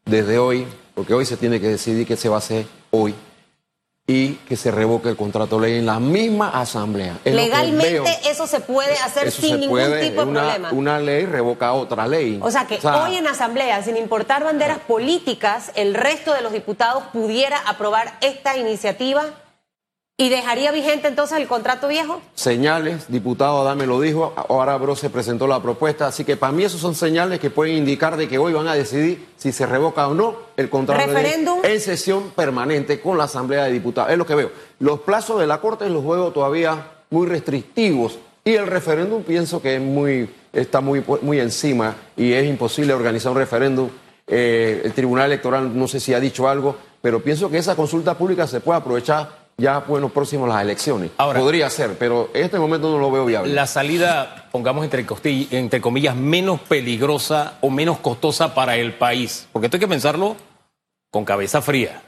desde 0.05 0.37
hoy, 0.41 0.67
porque 0.97 1.15
hoy 1.15 1.25
se 1.27 1.37
tiene 1.37 1.61
que 1.61 1.69
decidir 1.69 2.09
qué 2.09 2.17
se 2.17 2.29
va 2.29 2.35
a 2.35 2.39
hacer 2.39 2.67
hoy, 2.91 3.15
y 4.11 4.35
que 4.49 4.57
se 4.57 4.73
revoque 4.73 5.09
el 5.09 5.17
contrato 5.17 5.61
de 5.61 5.69
ley 5.69 5.79
en 5.79 5.87
la 5.87 6.01
misma 6.01 6.49
Asamblea. 6.49 7.19
Es 7.25 7.33
Legalmente 7.33 8.11
eso 8.25 8.49
se 8.49 8.59
puede 8.59 8.95
hacer 8.95 9.29
Eso 9.29 9.41
sin 9.41 9.61
ningún 9.61 9.79
puede, 9.79 10.09
tipo 10.09 10.23
de 10.23 10.31
una, 10.31 10.41
problema. 10.41 10.73
Una 10.73 10.99
ley 10.99 11.27
revoca 11.27 11.73
otra 11.75 12.09
ley. 12.09 12.41
O 12.43 12.51
sea 12.51 12.67
que 12.67 12.81
hoy 12.85 13.15
en 13.15 13.29
asamblea, 13.29 13.81
sin 13.85 13.97
importar 13.97 14.43
banderas 14.43 14.81
políticas, 14.81 15.71
el 15.77 15.95
resto 15.95 16.35
de 16.35 16.43
los 16.43 16.53
diputados 16.53 17.05
pudiera 17.13 17.59
aprobar 17.69 18.19
esta 18.21 18.57
iniciativa 18.57 19.27
y 20.21 20.29
dejaría 20.29 20.71
vigente 20.71 21.09
entonces 21.09 21.39
el 21.39 21.49
contrato 21.49 21.89
viejo. 21.89 22.21
señales, 22.35 23.07
diputado 23.09 23.63
Adame 23.63 23.87
lo 23.87 23.99
dijo, 24.03 24.35
ahora 24.37 24.77
Bro 24.77 24.95
se 24.95 25.09
presentó 25.09 25.47
la 25.47 25.63
propuesta, 25.63 26.09
así 26.09 26.27
que 26.27 26.37
para 26.37 26.53
mí 26.53 26.63
esos 26.63 26.79
son 26.79 26.95
señales 26.95 27.41
que 27.41 27.49
pueden 27.49 27.77
indicar 27.77 28.19
de 28.19 28.29
que 28.29 28.37
hoy 28.37 28.53
van 28.53 28.69
a 28.69 28.75
decidir 28.75 29.29
si 29.39 29.51
se 29.51 29.65
revoca 29.65 30.07
o 30.09 30.15
no 30.15 30.37
el 30.59 30.69
contrato 30.69 31.01
Referéndum. 31.01 31.61
en 31.63 31.81
sesión 31.81 32.33
permanente 32.37 33.01
con 33.01 33.17
la 33.17 33.25
Asamblea 33.25 33.65
de 33.65 33.73
Diputados. 33.73 34.13
Es 34.13 34.19
lo 34.19 34.27
que 34.27 34.35
veo. 34.35 34.51
Los 34.79 35.01
plazos 35.01 35.41
de 35.41 35.47
la 35.47 35.59
Corte 35.59 35.89
los 35.89 36.07
veo 36.07 36.33
todavía 36.33 36.89
muy 37.09 37.27
restrictivos 37.27 38.19
y 38.45 38.53
el 38.53 38.67
referéndum 38.67 39.23
pienso 39.23 39.63
que 39.63 39.77
es 39.77 39.81
muy, 39.81 40.29
está 40.53 40.83
muy, 40.83 41.03
muy 41.23 41.41
encima 41.41 41.97
y 42.15 42.35
es 42.35 42.47
imposible 42.47 42.93
organizar 42.93 43.33
un 43.33 43.39
referéndum. 43.39 43.89
Eh, 44.27 44.83
el 44.85 44.93
Tribunal 44.93 45.27
Electoral 45.27 45.75
no 45.75 45.89
sé 45.89 45.99
si 45.99 46.13
ha 46.13 46.21
dicho 46.21 46.47
algo, 46.47 46.77
pero 47.01 47.23
pienso 47.23 47.51
que 47.51 47.57
esa 47.57 47.75
consulta 47.75 48.19
pública 48.19 48.47
se 48.47 48.61
puede 48.61 48.81
aprovechar 48.81 49.40
ya 49.61 49.81
bueno 49.81 50.09
próximo 50.09 50.47
a 50.47 50.49
las 50.49 50.63
elecciones. 50.63 51.11
Ahora- 51.19 51.41
Podría 51.41 51.69
ser, 51.71 51.97
pero 51.99 52.31
en 52.35 52.45
este 52.45 52.59
momento 52.59 52.91
no 52.91 52.99
lo 52.99 53.11
veo 53.11 53.25
viable. 53.27 53.53
La 53.53 53.67
salida, 53.67 54.49
pongamos 54.51 54.85
entre 54.85 55.81
comillas, 55.81 56.17
menos 56.17 56.61
peligrosa 56.61 57.59
o 57.61 57.71
menos 57.71 57.99
costosa 57.99 58.55
para 58.55 58.77
el 58.77 58.95
país. 58.95 59.47
Porque 59.53 59.67
esto 59.67 59.77
hay 59.77 59.81
que 59.81 59.89
pensarlo 59.89 60.37
con 61.11 61.25
cabeza 61.25 61.61
fría. 61.63 62.03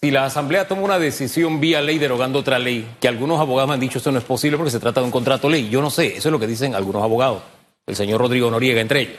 Si 0.00 0.10
la 0.10 0.24
Asamblea 0.24 0.66
toma 0.66 0.82
una 0.82 0.98
decisión 0.98 1.60
vía 1.60 1.80
ley 1.80 1.98
derogando 1.98 2.40
otra 2.40 2.58
ley, 2.58 2.88
que 3.00 3.06
algunos 3.06 3.38
abogados 3.40 3.68
me 3.68 3.74
han 3.74 3.80
dicho 3.80 3.98
eso 3.98 4.10
no 4.10 4.18
es 4.18 4.24
posible 4.24 4.56
porque 4.56 4.72
se 4.72 4.80
trata 4.80 5.00
de 5.00 5.06
un 5.06 5.12
contrato 5.12 5.48
ley. 5.48 5.68
Yo 5.68 5.80
no 5.80 5.90
sé, 5.90 6.16
eso 6.16 6.28
es 6.28 6.32
lo 6.32 6.40
que 6.40 6.48
dicen 6.48 6.74
algunos 6.74 7.04
abogados, 7.04 7.42
el 7.86 7.94
señor 7.94 8.20
Rodrigo 8.20 8.50
Noriega 8.50 8.80
entre 8.80 9.00
ellos. 9.02 9.18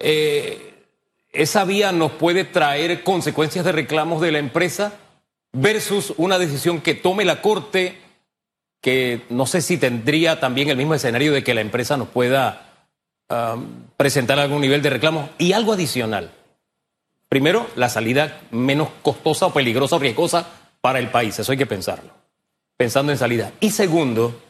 Eh, 0.00 0.74
esa 1.32 1.64
vía 1.64 1.92
nos 1.92 2.10
puede 2.12 2.44
traer 2.44 3.04
consecuencias 3.04 3.64
de 3.64 3.72
reclamos 3.72 4.20
de 4.20 4.32
la 4.32 4.38
empresa 4.38 4.94
versus 5.56 6.12
una 6.16 6.38
decisión 6.38 6.80
que 6.80 6.94
tome 6.94 7.24
la 7.24 7.40
Corte 7.40 7.98
que 8.80 9.22
no 9.30 9.46
sé 9.46 9.62
si 9.62 9.78
tendría 9.78 10.38
también 10.38 10.68
el 10.68 10.76
mismo 10.76 10.94
escenario 10.94 11.32
de 11.32 11.42
que 11.42 11.54
la 11.54 11.60
empresa 11.60 11.96
nos 11.96 12.08
pueda 12.08 12.62
presentar 13.96 14.38
algún 14.38 14.60
nivel 14.60 14.82
de 14.82 14.90
reclamo. 14.90 15.30
Y 15.38 15.52
algo 15.52 15.72
adicional. 15.72 16.30
Primero, 17.28 17.66
la 17.74 17.88
salida 17.88 18.40
menos 18.52 18.88
costosa 19.02 19.46
o 19.46 19.52
peligrosa 19.52 19.96
o 19.96 19.98
riesgosa 19.98 20.46
para 20.80 21.00
el 21.00 21.10
país. 21.10 21.36
Eso 21.36 21.50
hay 21.50 21.58
que 21.58 21.66
pensarlo. 21.66 22.12
Pensando 22.76 23.10
en 23.10 23.18
salida. 23.18 23.50
Y 23.58 23.70
segundo, 23.70 24.40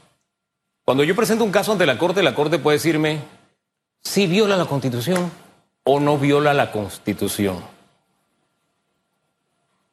cuando 0.84 1.04
yo 1.04 1.16
presento 1.16 1.44
un 1.44 1.52
caso 1.52 1.72
ante 1.72 1.86
la 1.86 1.96
Corte, 1.96 2.22
la 2.22 2.34
Corte 2.34 2.58
puede 2.58 2.76
decirme 2.76 3.20
si 4.02 4.26
viola 4.26 4.58
la 4.58 4.66
Constitución 4.66 5.30
o 5.84 6.00
no 6.00 6.18
viola 6.18 6.52
la 6.52 6.70
Constitución. 6.70 7.75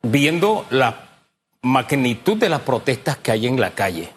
Viendo 0.04 0.66
la 0.70 1.10
magnitud 1.62 2.38
de 2.38 2.50
las 2.50 2.62
protestas 2.62 3.18
que 3.18 3.32
hay 3.32 3.48
en 3.48 3.60
la 3.60 3.72
calle 3.72 4.12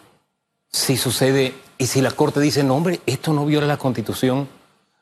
si 0.69 0.97
sucede 0.97 1.53
y 1.77 1.87
si 1.87 2.01
la 2.01 2.11
Corte 2.11 2.39
dice, 2.39 2.63
no, 2.63 2.75
hombre, 2.75 2.99
esto 3.05 3.33
no 3.33 3.45
viola 3.45 3.67
la 3.67 3.77
Constitución, 3.77 4.47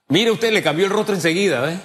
mire 0.10 0.32
usted, 0.32 0.54
le 0.54 0.62
cambió 0.62 0.86
el 0.86 0.92
rostro 0.92 1.16
enseguida, 1.16 1.72
¿eh? 1.72 1.80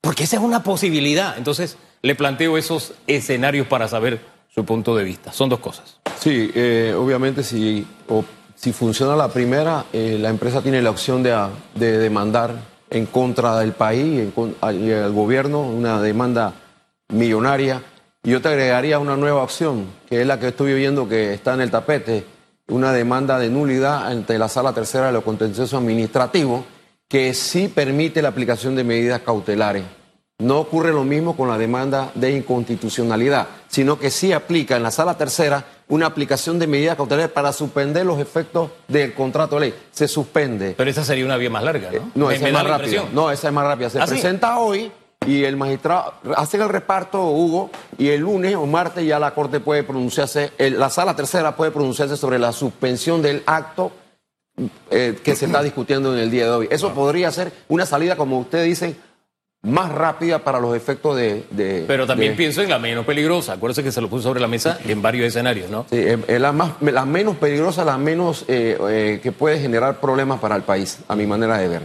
Porque 0.00 0.24
esa 0.24 0.36
es 0.36 0.42
una 0.42 0.62
posibilidad. 0.62 1.36
Entonces, 1.38 1.78
le 2.02 2.14
planteo 2.14 2.58
esos 2.58 2.92
escenarios 3.06 3.66
para 3.66 3.88
saber 3.88 4.20
su 4.54 4.64
punto 4.64 4.94
de 4.94 5.04
vista. 5.04 5.32
Son 5.32 5.48
dos 5.48 5.60
cosas. 5.60 5.98
Sí, 6.18 6.50
eh, 6.54 6.94
obviamente 6.96 7.42
si, 7.42 7.86
si 8.54 8.72
funciona 8.72 9.16
la 9.16 9.28
primera, 9.28 9.86
eh, 9.92 10.18
la 10.20 10.28
empresa 10.28 10.62
tiene 10.62 10.82
la 10.82 10.90
opción 10.90 11.22
de, 11.22 11.34
de 11.74 11.98
demandar 11.98 12.54
en 12.90 13.06
contra 13.06 13.58
del 13.58 13.72
país 13.72 14.30
y 14.32 14.90
el 14.90 15.12
gobierno, 15.12 15.60
una 15.60 16.00
demanda 16.00 16.52
millonaria. 17.08 17.82
Y 18.24 18.30
yo 18.30 18.40
te 18.40 18.48
agregaría 18.48 18.98
una 18.98 19.16
nueva 19.16 19.42
opción, 19.42 19.86
que 20.08 20.22
es 20.22 20.26
la 20.26 20.40
que 20.40 20.48
estoy 20.48 20.72
viendo 20.74 21.08
que 21.08 21.34
está 21.34 21.54
en 21.54 21.60
el 21.60 21.70
tapete, 21.70 22.24
una 22.68 22.92
demanda 22.92 23.38
de 23.38 23.50
nulidad 23.50 24.06
ante 24.06 24.38
la 24.38 24.48
sala 24.48 24.72
tercera 24.72 25.06
de 25.08 25.12
los 25.12 25.24
contenciosos 25.24 25.74
administrativos, 25.74 26.64
que 27.06 27.34
sí 27.34 27.68
permite 27.68 28.22
la 28.22 28.28
aplicación 28.30 28.74
de 28.76 28.82
medidas 28.84 29.20
cautelares. 29.20 29.84
No 30.38 30.58
ocurre 30.58 30.90
lo 30.92 31.04
mismo 31.04 31.36
con 31.36 31.48
la 31.48 31.58
demanda 31.58 32.10
de 32.14 32.32
inconstitucionalidad, 32.32 33.46
sino 33.68 33.98
que 33.98 34.10
sí 34.10 34.32
aplica 34.32 34.76
en 34.76 34.82
la 34.82 34.90
sala 34.90 35.16
tercera 35.16 35.64
una 35.88 36.06
aplicación 36.06 36.58
de 36.58 36.66
medidas 36.66 36.96
cautelares 36.96 37.30
para 37.30 37.52
suspender 37.52 38.04
los 38.06 38.18
efectos 38.18 38.70
del 38.88 39.12
contrato 39.14 39.56
de 39.56 39.60
ley. 39.60 39.74
Se 39.92 40.08
suspende. 40.08 40.74
Pero 40.76 40.90
esa 40.90 41.04
sería 41.04 41.24
una 41.26 41.36
vía 41.36 41.50
más 41.50 41.62
larga, 41.62 41.90
¿no? 41.92 42.10
No, 42.14 42.26
Me- 42.28 42.34
esa 42.36 42.42
me 42.44 42.48
es 42.48 42.54
más 42.54 42.66
rápida. 42.66 43.04
No, 43.12 43.30
esa 43.30 43.48
es 43.48 43.54
más 43.54 43.64
rápida. 43.64 43.90
Se 43.90 44.00
¿Ah, 44.00 44.06
sí? 44.06 44.12
presenta 44.14 44.58
hoy 44.58 44.90
y 45.26 45.44
el 45.44 45.56
magistrado 45.56 46.14
hace 46.36 46.56
el 46.58 46.68
reparto, 46.68 47.22
Hugo, 47.30 47.70
y 47.98 48.08
el 48.08 48.20
lunes 48.20 48.54
o 48.56 48.66
martes 48.66 49.04
ya 49.06 49.18
la 49.18 49.34
Corte 49.34 49.60
puede 49.60 49.82
pronunciarse, 49.82 50.52
el- 50.58 50.78
la 50.78 50.90
sala 50.90 51.14
tercera 51.16 51.56
puede 51.56 51.70
pronunciarse 51.70 52.16
sobre 52.16 52.38
la 52.38 52.52
suspensión 52.52 53.22
del 53.22 53.42
acto 53.46 53.92
eh, 54.90 55.18
que 55.24 55.34
se 55.34 55.46
está 55.46 55.62
discutiendo 55.62 56.12
en 56.14 56.20
el 56.20 56.30
día 56.30 56.44
de 56.44 56.50
hoy. 56.50 56.68
Eso 56.70 56.92
podría 56.94 57.30
ser 57.32 57.50
una 57.68 57.86
salida, 57.86 58.16
como 58.16 58.38
ustedes 58.38 58.66
dicen, 58.66 58.96
más 59.62 59.90
rápida 59.90 60.40
para 60.40 60.60
los 60.60 60.76
efectos 60.76 61.16
de... 61.16 61.44
de- 61.50 61.84
Pero 61.88 62.06
también 62.06 62.32
de- 62.32 62.36
pienso 62.36 62.60
en 62.62 62.68
la 62.68 62.78
menos 62.78 63.04
peligrosa. 63.06 63.54
Acuérdense 63.54 63.82
que 63.82 63.90
se 63.90 64.00
lo 64.00 64.08
puso 64.10 64.24
sobre 64.24 64.38
la 64.40 64.46
mesa 64.46 64.78
en 64.86 65.00
varios 65.02 65.26
escenarios, 65.26 65.70
¿no? 65.70 65.86
Sí, 65.90 65.96
es- 65.98 66.18
es 66.28 66.40
la, 66.40 66.52
más, 66.52 66.72
la 66.82 67.04
menos 67.06 67.36
peligrosa, 67.36 67.84
la 67.84 67.96
menos 67.98 68.44
eh, 68.46 68.78
eh, 68.90 69.20
que 69.22 69.32
puede 69.32 69.58
generar 69.58 70.00
problemas 70.00 70.38
para 70.38 70.54
el 70.54 70.62
país, 70.62 70.98
a 71.08 71.16
mi 71.16 71.26
manera 71.26 71.56
de 71.58 71.66
ver. 71.68 71.82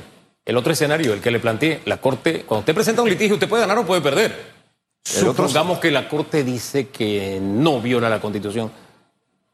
El 0.49 0.57
otro 0.57 0.73
escenario, 0.73 1.13
el 1.13 1.21
que 1.21 1.29
le 1.29 1.39
planteé, 1.39 1.81
la 1.85 1.97
Corte, 1.97 2.41
cuando 2.43 2.61
usted 2.61 2.73
presenta 2.73 3.03
un 3.03 3.09
litigio, 3.09 3.35
usted 3.35 3.47
puede 3.47 3.61
ganar 3.61 3.77
o 3.77 3.85
puede 3.85 4.01
perder. 4.01 4.35
Supongamos 5.03 5.77
que 5.77 5.91
la 5.91 6.09
Corte 6.09 6.43
dice 6.43 6.87
que 6.87 7.39
no 7.39 7.79
viola 7.81 8.09
la 8.09 8.19
Constitución. 8.19 8.71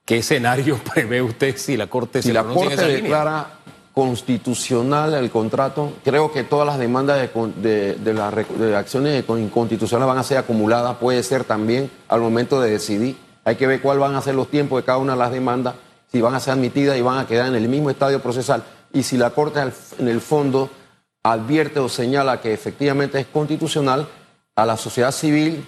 ¿Qué 0.06 0.20
escenario 0.20 0.80
prevé 0.94 1.22
usted 1.22 1.58
si 1.58 1.76
la 1.76 1.88
Corte 1.88 2.22
Si 2.22 2.30
se 2.30 2.34
la 2.34 2.44
pronuncia 2.44 2.64
en 2.64 2.70
Corte 2.70 2.82
esa 2.82 2.88
línea? 2.88 3.02
declara 3.04 3.48
constitucional 3.94 5.14
el 5.16 5.30
contrato, 5.32 5.94
creo 6.04 6.32
que 6.32 6.44
todas 6.44 6.66
las 6.66 6.78
demandas 6.80 7.20
de, 7.20 7.30
con- 7.30 7.62
de- 7.62 7.96
de 7.96 8.14
las 8.14 8.34
de 8.58 8.76
acciones 8.76 9.24
con- 9.26 9.42
inconstitucionales 9.42 10.08
van 10.08 10.18
a 10.18 10.24
ser 10.24 10.38
acumuladas, 10.38 10.96
puede 10.98 11.22
ser 11.24 11.44
también 11.44 11.90
al 12.08 12.22
momento 12.22 12.62
de 12.62 12.72
decidir. 12.72 13.18
Hay 13.44 13.56
que 13.58 13.68
ver 13.68 13.82
cuáles 13.82 14.02
van 14.02 14.16
a 14.16 14.22
ser 14.22 14.36
los 14.36 14.50
tiempos 14.50 14.82
de 14.82 14.86
cada 14.86 14.98
una 14.98 15.14
de 15.14 15.20
las 15.20 15.32
demandas, 15.32 15.76
si 16.12 16.22
van 16.22 16.36
a 16.36 16.40
ser 16.40 16.54
admitidas 16.54 16.98
y 16.98 17.02
van 17.02 17.20
a 17.20 17.28
quedar 17.28 17.48
en 17.48 17.56
el 17.56 17.68
mismo 17.68 17.90
estadio 17.90 18.22
procesal. 18.22 18.64
Y 18.94 19.04
si 19.04 19.18
la 19.18 19.30
Corte 19.32 19.60
en 20.00 20.08
el 20.08 20.22
fondo 20.22 20.70
advierte 21.34 21.80
o 21.80 21.90
señala 21.90 22.40
que 22.40 22.54
efectivamente 22.54 23.20
es 23.20 23.26
constitucional, 23.26 24.08
a 24.56 24.66
la 24.66 24.78
sociedad 24.78 25.12
civil 25.12 25.66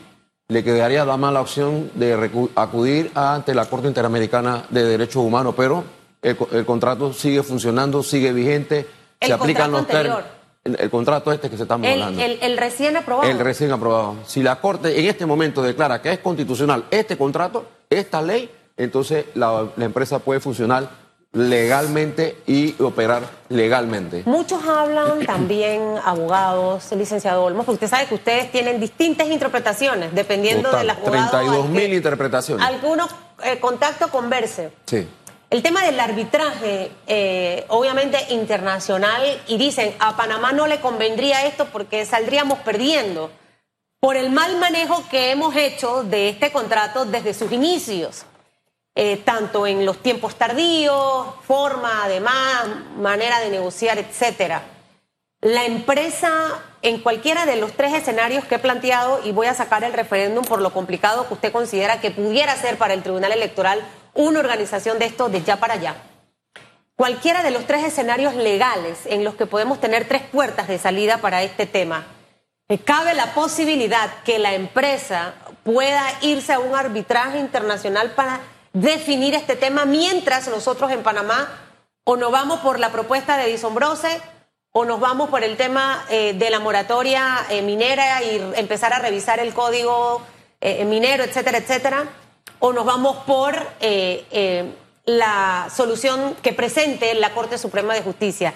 le 0.49 0.63
quedaría 0.63 1.03
la 1.03 1.41
opción 1.41 1.91
de 1.95 2.29
acudir 2.55 3.11
ante 3.15 3.53
la 3.55 3.65
Corte 3.65 3.87
Interamericana 3.87 4.63
de 4.69 4.83
Derechos 4.85 5.23
Humanos, 5.23 5.55
pero 5.57 5.83
el, 6.21 6.37
co- 6.37 6.47
el 6.51 6.65
contrato 6.65 7.11
sigue 7.11 7.41
funcionando, 7.43 8.01
sigue 8.03 8.31
vigente, 8.31 8.87
El 9.19 9.27
se 9.27 9.33
aplican 9.33 9.71
los 9.71 9.85
términos. 9.87 10.23
El, 10.63 10.77
el 10.79 10.89
contrato 10.89 11.31
este 11.31 11.49
que 11.49 11.57
se 11.57 11.63
El, 11.89 12.01
hablando. 12.03 12.21
el- 12.21 12.39
el 12.41 12.57
recién 12.57 12.95
aprobado. 12.95 13.29
El 13.29 13.39
recién 13.39 13.71
aprobado. 13.71 14.15
Si 14.25 14.43
la 14.43 14.57
Corte 14.61 14.99
en 14.99 15.05
este 15.07 15.25
momento 15.25 15.61
declara 15.63 16.01
que 16.01 16.11
es 16.13 16.19
constitucional 16.19 16.85
este 16.91 17.17
contrato, 17.17 17.65
esta 17.89 18.21
ley, 18.21 18.49
entonces 18.77 19.25
la, 19.33 19.67
la 19.75 19.85
empresa 19.85 20.19
puede 20.19 20.39
funcionar 20.39 20.87
legalmente 21.37 22.37
y 22.47 22.75
operar 22.81 23.23
legalmente. 23.49 24.23
Muchos 24.25 24.63
hablan 24.67 25.19
también, 25.25 25.81
abogados, 26.03 26.91
licenciado 26.91 27.43
Olmos, 27.43 27.65
porque 27.65 27.85
usted 27.85 27.95
sabe 27.95 28.07
que 28.07 28.15
ustedes 28.15 28.51
tienen 28.51 28.79
distintas 28.79 29.27
interpretaciones 29.27 30.13
dependiendo 30.13 30.69
Total, 30.69 30.79
del 30.79 30.89
abogado. 30.89 31.29
32 31.29 31.65
al 31.65 31.71
mil 31.71 31.93
interpretaciones. 31.93 32.65
Algunos 32.65 33.09
eh, 33.43 33.59
contacto 33.59 34.09
converse. 34.09 34.71
Sí. 34.85 35.07
El 35.49 35.61
tema 35.63 35.85
del 35.85 35.97
arbitraje, 35.99 36.91
eh, 37.05 37.63
obviamente 37.69 38.17
internacional, 38.31 39.21
y 39.47 39.57
dicen, 39.57 39.95
a 39.99 40.17
Panamá 40.17 40.51
no 40.51 40.67
le 40.67 40.81
convendría 40.81 41.45
esto 41.45 41.67
porque 41.71 42.05
saldríamos 42.05 42.59
perdiendo 42.59 43.31
por 44.01 44.17
el 44.17 44.29
mal 44.29 44.57
manejo 44.57 45.03
que 45.09 45.31
hemos 45.31 45.55
hecho 45.55 46.03
de 46.03 46.29
este 46.29 46.51
contrato 46.51 47.05
desde 47.05 47.33
sus 47.33 47.51
inicios, 47.51 48.25
Eh, 48.99 49.17
tanto 49.17 49.67
en 49.67 49.85
los 49.85 50.01
tiempos 50.01 50.39
tardíos, 50.39 51.27
forma, 51.43 52.05
además, 52.05 52.65
manera 52.97 53.39
de 53.39 53.51
negociar, 53.51 53.99
etcétera. 53.99 54.63
La 55.39 55.65
empresa, 55.65 56.31
en 56.81 56.99
cualquiera 57.01 57.45
de 57.45 57.57
los 57.57 57.73
tres 57.73 57.93
escenarios 57.93 58.45
que 58.45 58.55
he 58.55 58.59
planteado, 58.59 59.21
y 59.23 59.31
voy 59.31 59.45
a 59.45 59.53
sacar 59.53 59.83
el 59.83 59.93
referéndum 59.93 60.43
por 60.43 60.63
lo 60.63 60.73
complicado 60.73 61.27
que 61.27 61.35
usted 61.35 61.51
considera 61.51 62.01
que 62.01 62.09
pudiera 62.09 62.55
ser 62.55 62.79
para 62.79 62.95
el 62.95 63.03
Tribunal 63.03 63.33
Electoral 63.33 63.83
una 64.15 64.39
organización 64.39 64.97
de 64.97 65.05
esto 65.05 65.29
de 65.29 65.43
ya 65.43 65.57
para 65.57 65.75
allá. 65.75 65.95
Cualquiera 66.95 67.43
de 67.43 67.51
los 67.51 67.67
tres 67.67 67.83
escenarios 67.83 68.33
legales 68.33 69.05
en 69.05 69.23
los 69.23 69.35
que 69.35 69.45
podemos 69.45 69.79
tener 69.79 70.07
tres 70.07 70.23
puertas 70.23 70.67
de 70.67 70.79
salida 70.79 71.19
para 71.19 71.43
este 71.43 71.67
tema, 71.67 72.07
eh, 72.67 72.79
cabe 72.79 73.13
la 73.13 73.35
posibilidad 73.35 74.09
que 74.23 74.39
la 74.39 74.55
empresa 74.55 75.35
pueda 75.63 76.03
irse 76.21 76.53
a 76.53 76.59
un 76.59 76.75
arbitraje 76.75 77.37
internacional 77.37 78.13
para 78.15 78.39
definir 78.81 79.33
este 79.33 79.55
tema 79.55 79.85
mientras 79.85 80.47
nosotros 80.47 80.91
en 80.91 81.03
Panamá 81.03 81.47
o 82.03 82.15
nos 82.15 82.31
vamos 82.31 82.59
por 82.59 82.79
la 82.79 82.91
propuesta 82.91 83.37
de 83.37 83.47
Disombrose 83.47 84.21
o 84.71 84.85
nos 84.85 84.99
vamos 84.99 85.29
por 85.29 85.43
el 85.43 85.57
tema 85.57 86.05
eh, 86.09 86.33
de 86.37 86.49
la 86.49 86.59
moratoria 86.59 87.39
eh, 87.49 87.61
minera 87.63 88.21
y 88.23 88.41
empezar 88.55 88.93
a 88.93 88.99
revisar 88.99 89.39
el 89.39 89.53
código 89.53 90.21
eh, 90.61 90.85
minero, 90.85 91.23
etcétera, 91.23 91.57
etcétera, 91.57 92.05
o 92.59 92.73
nos 92.73 92.85
vamos 92.85 93.17
por 93.25 93.55
la 95.05 95.69
solución 95.73 96.35
que 96.41 96.53
presente 96.53 97.13
la 97.15 97.33
Corte 97.33 97.57
Suprema 97.57 97.93
de 97.93 98.01
Justicia. 98.01 98.53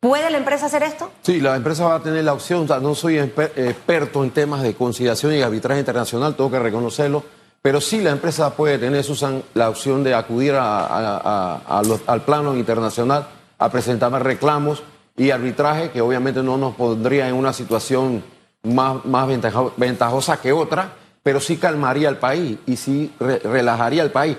¿Puede 0.00 0.30
la 0.30 0.38
empresa 0.38 0.66
hacer 0.66 0.82
esto? 0.82 1.10
Sí, 1.22 1.40
la 1.40 1.56
empresa 1.56 1.84
va 1.86 1.96
a 1.96 2.02
tener 2.02 2.24
la 2.24 2.32
opción, 2.32 2.64
o 2.64 2.66
sea, 2.66 2.78
no 2.80 2.94
soy 2.94 3.16
exper- 3.16 3.52
experto 3.56 4.24
en 4.24 4.30
temas 4.30 4.62
de 4.62 4.74
conciliación 4.74 5.34
y 5.34 5.42
arbitraje 5.42 5.80
internacional, 5.80 6.34
tengo 6.34 6.50
que 6.50 6.58
reconocerlo, 6.58 7.24
pero 7.62 7.80
sí 7.80 8.00
la 8.00 8.10
empresa 8.10 8.54
puede 8.54 8.78
tener, 8.78 9.04
Susan, 9.04 9.42
la 9.54 9.68
opción 9.70 10.02
de 10.02 10.14
acudir 10.14 10.54
a- 10.54 10.84
a- 10.84 11.16
a- 11.16 11.78
a 11.78 11.82
los- 11.82 12.00
al 12.06 12.22
plano 12.22 12.56
internacional 12.56 13.26
a 13.58 13.68
presentar 13.70 14.10
reclamos 14.22 14.82
y 15.16 15.30
arbitraje 15.30 15.90
que 15.90 16.00
obviamente 16.00 16.42
no 16.42 16.56
nos 16.56 16.74
pondría 16.74 17.28
en 17.28 17.34
una 17.34 17.52
situación 17.52 18.24
más, 18.64 19.04
más 19.04 19.26
ventajo- 19.28 19.72
ventajosa 19.76 20.40
que 20.40 20.52
otra, 20.52 20.92
pero 21.22 21.38
sí 21.40 21.56
calmaría 21.56 22.08
al 22.08 22.16
país 22.18 22.58
y 22.66 22.76
sí 22.76 23.12
re- 23.20 23.38
relajaría 23.38 24.02
al 24.02 24.10
país. 24.10 24.36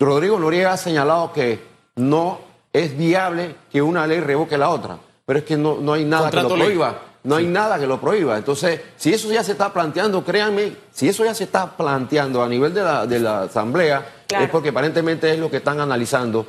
Rodrigo 0.00 0.38
Noriega 0.38 0.72
ha 0.72 0.76
señalado 0.76 1.32
que 1.32 1.62
no 1.96 2.38
es 2.72 2.96
viable 2.96 3.56
que 3.70 3.82
una 3.82 4.06
ley 4.06 4.20
revoque 4.20 4.56
la 4.56 4.70
otra, 4.70 4.96
pero 5.26 5.38
es 5.40 5.44
que 5.44 5.56
no, 5.56 5.76
no 5.80 5.92
hay 5.92 6.04
nada 6.04 6.30
que 6.30 6.36
lo 6.42 6.48
prohíba. 6.64 6.98
No 7.24 7.36
hay 7.36 7.46
nada 7.46 7.78
que 7.78 7.86
lo 7.86 8.00
prohíba. 8.00 8.36
Entonces, 8.36 8.80
si 8.96 9.12
eso 9.12 9.32
ya 9.32 9.42
se 9.42 9.52
está 9.52 9.72
planteando, 9.72 10.22
créanme, 10.24 10.76
si 10.92 11.08
eso 11.08 11.24
ya 11.24 11.34
se 11.34 11.44
está 11.44 11.76
planteando 11.76 12.42
a 12.42 12.48
nivel 12.48 12.72
de 12.74 12.82
la, 12.82 13.06
de 13.06 13.18
la 13.20 13.42
Asamblea, 13.42 14.06
Claro. 14.26 14.44
es 14.44 14.50
porque 14.50 14.68
aparentemente 14.70 15.30
es 15.32 15.38
lo 15.38 15.50
que 15.50 15.56
están 15.58 15.80
analizando. 15.80 16.46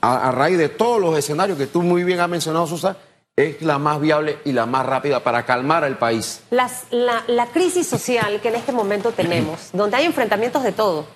A, 0.00 0.28
a 0.28 0.32
raíz 0.32 0.58
de 0.58 0.68
todos 0.68 1.00
los 1.00 1.16
escenarios 1.18 1.56
que 1.58 1.66
tú 1.66 1.82
muy 1.82 2.04
bien 2.04 2.20
has 2.20 2.28
mencionado, 2.28 2.66
Susa, 2.66 2.96
es 3.36 3.62
la 3.62 3.78
más 3.78 4.00
viable 4.00 4.38
y 4.44 4.52
la 4.52 4.66
más 4.66 4.84
rápida 4.84 5.20
para 5.20 5.44
calmar 5.46 5.84
al 5.84 5.96
país. 5.98 6.42
Las- 6.50 6.84
la, 6.90 7.22
la 7.26 7.46
crisis 7.46 7.86
social 7.86 8.40
que 8.40 8.48
en 8.48 8.56
este 8.56 8.72
momento 8.72 9.12
tenemos, 9.12 9.68
donde 9.72 9.96
hay 9.96 10.04
enfrentamientos 10.06 10.62
de 10.62 10.72
todo, 10.72 11.06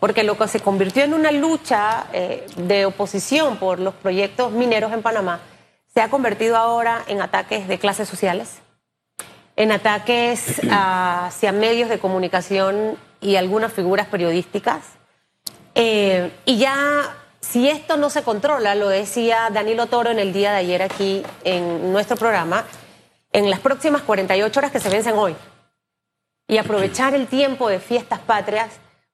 porque 0.00 0.24
lo 0.24 0.36
que 0.36 0.46
se 0.48 0.60
convirtió 0.60 1.04
en 1.04 1.14
una 1.14 1.30
lucha 1.32 2.06
eh, 2.12 2.46
de 2.56 2.84
oposición 2.86 3.56
por 3.56 3.78
los 3.78 3.94
proyectos 3.94 4.52
mineros 4.52 4.92
en 4.92 5.00
Panamá, 5.02 5.40
se 5.96 6.02
ha 6.02 6.10
convertido 6.10 6.58
ahora 6.58 7.02
en 7.06 7.22
ataques 7.22 7.68
de 7.68 7.78
clases 7.78 8.06
sociales, 8.06 8.58
en 9.56 9.72
ataques 9.72 10.60
hacia 10.70 11.52
medios 11.52 11.88
de 11.88 11.98
comunicación 11.98 12.98
y 13.22 13.36
algunas 13.36 13.72
figuras 13.72 14.06
periodísticas. 14.06 14.82
Eh, 15.74 16.30
y 16.44 16.58
ya, 16.58 17.16
si 17.40 17.70
esto 17.70 17.96
no 17.96 18.10
se 18.10 18.22
controla, 18.22 18.74
lo 18.74 18.90
decía 18.90 19.48
Danilo 19.50 19.86
Toro 19.86 20.10
en 20.10 20.18
el 20.18 20.34
día 20.34 20.52
de 20.52 20.58
ayer 20.58 20.82
aquí 20.82 21.22
en 21.44 21.90
nuestro 21.90 22.18
programa, 22.18 22.66
en 23.32 23.48
las 23.48 23.60
próximas 23.60 24.02
48 24.02 24.60
horas 24.60 24.72
que 24.72 24.80
se 24.80 24.90
vencen 24.90 25.14
hoy, 25.16 25.34
y 26.46 26.58
aprovechar 26.58 27.14
el 27.14 27.26
tiempo 27.26 27.70
de 27.70 27.80
fiestas 27.80 28.18
patrias, 28.18 28.68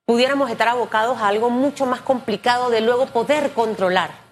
pudiéramos 0.05 0.51
estar 0.51 0.67
abocados 0.67 1.19
a 1.19 1.29
algo 1.29 1.49
mucho 1.49 1.85
más 1.85 2.01
complicado 2.01 2.69
de 2.69 2.81
luego 2.81 3.05
poder 3.05 3.51
controlar. 3.51 4.22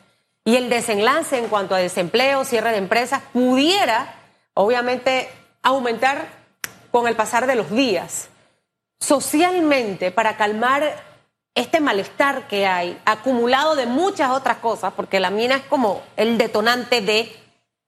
Y 0.43 0.55
el 0.55 0.69
desenlace 0.69 1.37
en 1.37 1.47
cuanto 1.47 1.75
a 1.75 1.79
desempleo, 1.79 2.45
cierre 2.45 2.71
de 2.71 2.77
empresas, 2.77 3.21
pudiera, 3.31 4.15
obviamente, 4.53 5.29
aumentar 5.61 6.27
con 6.91 7.07
el 7.07 7.15
pasar 7.15 7.47
de 7.47 7.55
los 7.55 7.69
días. 7.69 8.29
Socialmente, 8.99 10.11
para 10.11 10.37
calmar 10.37 11.03
este 11.53 11.79
malestar 11.79 12.47
que 12.47 12.65
hay, 12.65 12.99
acumulado 13.05 13.75
de 13.75 13.85
muchas 13.85 14.31
otras 14.31 14.57
cosas, 14.57 14.93
porque 14.95 15.19
la 15.19 15.29
mina 15.29 15.55
es 15.55 15.63
como 15.63 16.01
el 16.15 16.37
detonante 16.37 17.01
de 17.01 17.31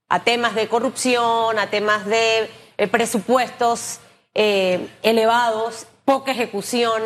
a 0.10 0.24
temas 0.24 0.54
de 0.54 0.68
corrupción, 0.68 1.58
a 1.58 1.70
temas 1.70 2.06
de 2.06 2.50
eh, 2.78 2.88
presupuestos 2.88 4.00
eh, 4.36 4.88
elevados, 5.02 5.88
poca 6.06 6.32
ejecución, 6.32 7.02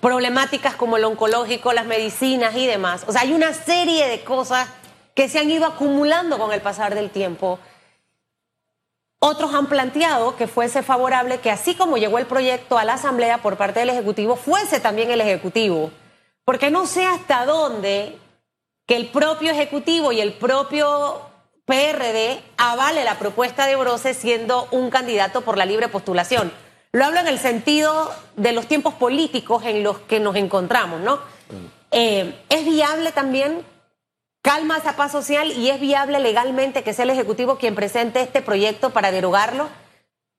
problemáticas 0.00 0.74
como 0.74 0.96
el 0.96 1.04
oncológico, 1.04 1.72
las 1.72 1.86
medicinas 1.86 2.54
y 2.56 2.66
demás. 2.66 3.04
O 3.06 3.12
sea, 3.12 3.22
hay 3.22 3.32
una 3.32 3.52
serie 3.52 4.06
de 4.08 4.22
cosas 4.24 4.68
que 5.14 5.28
se 5.28 5.38
han 5.38 5.50
ido 5.50 5.66
acumulando 5.66 6.38
con 6.38 6.52
el 6.52 6.60
pasar 6.60 6.94
del 6.94 7.10
tiempo. 7.10 7.58
Otros 9.18 9.54
han 9.54 9.66
planteado 9.66 10.36
que 10.36 10.46
fuese 10.46 10.82
favorable 10.82 11.40
que 11.40 11.50
así 11.50 11.74
como 11.74 11.96
llegó 11.96 12.18
el 12.18 12.26
proyecto 12.26 12.76
a 12.78 12.84
la 12.84 12.94
Asamblea 12.94 13.38
por 13.38 13.56
parte 13.56 13.80
del 13.80 13.90
Ejecutivo, 13.90 14.36
fuese 14.36 14.78
también 14.78 15.10
el 15.10 15.20
Ejecutivo. 15.20 15.90
Porque 16.44 16.70
no 16.70 16.86
sé 16.86 17.06
hasta 17.06 17.46
dónde 17.46 18.18
que 18.86 18.96
el 18.96 19.08
propio 19.08 19.50
Ejecutivo 19.50 20.12
y 20.12 20.20
el 20.20 20.34
propio 20.34 21.22
PRD 21.64 22.40
avale 22.56 23.02
la 23.02 23.18
propuesta 23.18 23.66
de 23.66 23.74
Brose 23.74 24.14
siendo 24.14 24.68
un 24.70 24.90
candidato 24.90 25.40
por 25.40 25.58
la 25.58 25.64
libre 25.64 25.88
postulación. 25.88 26.52
Lo 26.96 27.04
hablo 27.04 27.20
en 27.20 27.28
el 27.28 27.38
sentido 27.38 28.10
de 28.36 28.52
los 28.52 28.68
tiempos 28.68 28.94
políticos 28.94 29.64
en 29.66 29.82
los 29.82 29.98
que 29.98 30.18
nos 30.18 30.34
encontramos, 30.34 30.98
¿no? 31.02 31.18
Eh, 31.90 32.34
¿Es 32.48 32.64
viable 32.64 33.12
también 33.12 33.58
calma 34.40 34.78
esa 34.78 34.96
paz 34.96 35.12
social 35.12 35.52
y 35.52 35.68
es 35.68 35.78
viable 35.78 36.18
legalmente 36.20 36.82
que 36.82 36.94
sea 36.94 37.02
el 37.02 37.10
Ejecutivo 37.10 37.58
quien 37.58 37.74
presente 37.74 38.22
este 38.22 38.40
proyecto 38.40 38.94
para 38.94 39.10
derogarlo? 39.10 39.68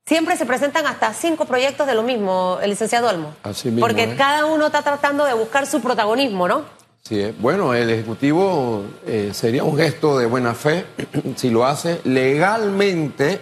Siempre 0.08 0.36
se 0.36 0.48
presentan 0.48 0.88
hasta 0.88 1.14
cinco 1.14 1.46
proyectos 1.46 1.86
de 1.86 1.94
lo 1.94 2.02
mismo, 2.02 2.58
el 2.60 2.72
licenciado 2.72 3.08
Olmo. 3.08 3.36
Así 3.44 3.68
mismo, 3.68 3.82
Porque 3.82 4.06
¿eh? 4.06 4.16
cada 4.18 4.48
uno 4.48 4.66
está 4.66 4.82
tratando 4.82 5.26
de 5.26 5.36
buscar 5.36 5.68
su 5.68 5.80
protagonismo, 5.80 6.48
¿no? 6.48 6.64
Sí, 7.04 7.20
eh. 7.20 7.36
bueno, 7.38 7.76
el 7.76 7.88
Ejecutivo 7.92 8.84
eh, 9.06 9.30
sería 9.32 9.64
un 9.64 9.78
gesto 9.78 10.18
de 10.18 10.26
buena 10.26 10.56
fe 10.56 10.88
si 11.36 11.52
lo 11.52 11.68
hace 11.68 12.02
legalmente, 12.04 13.42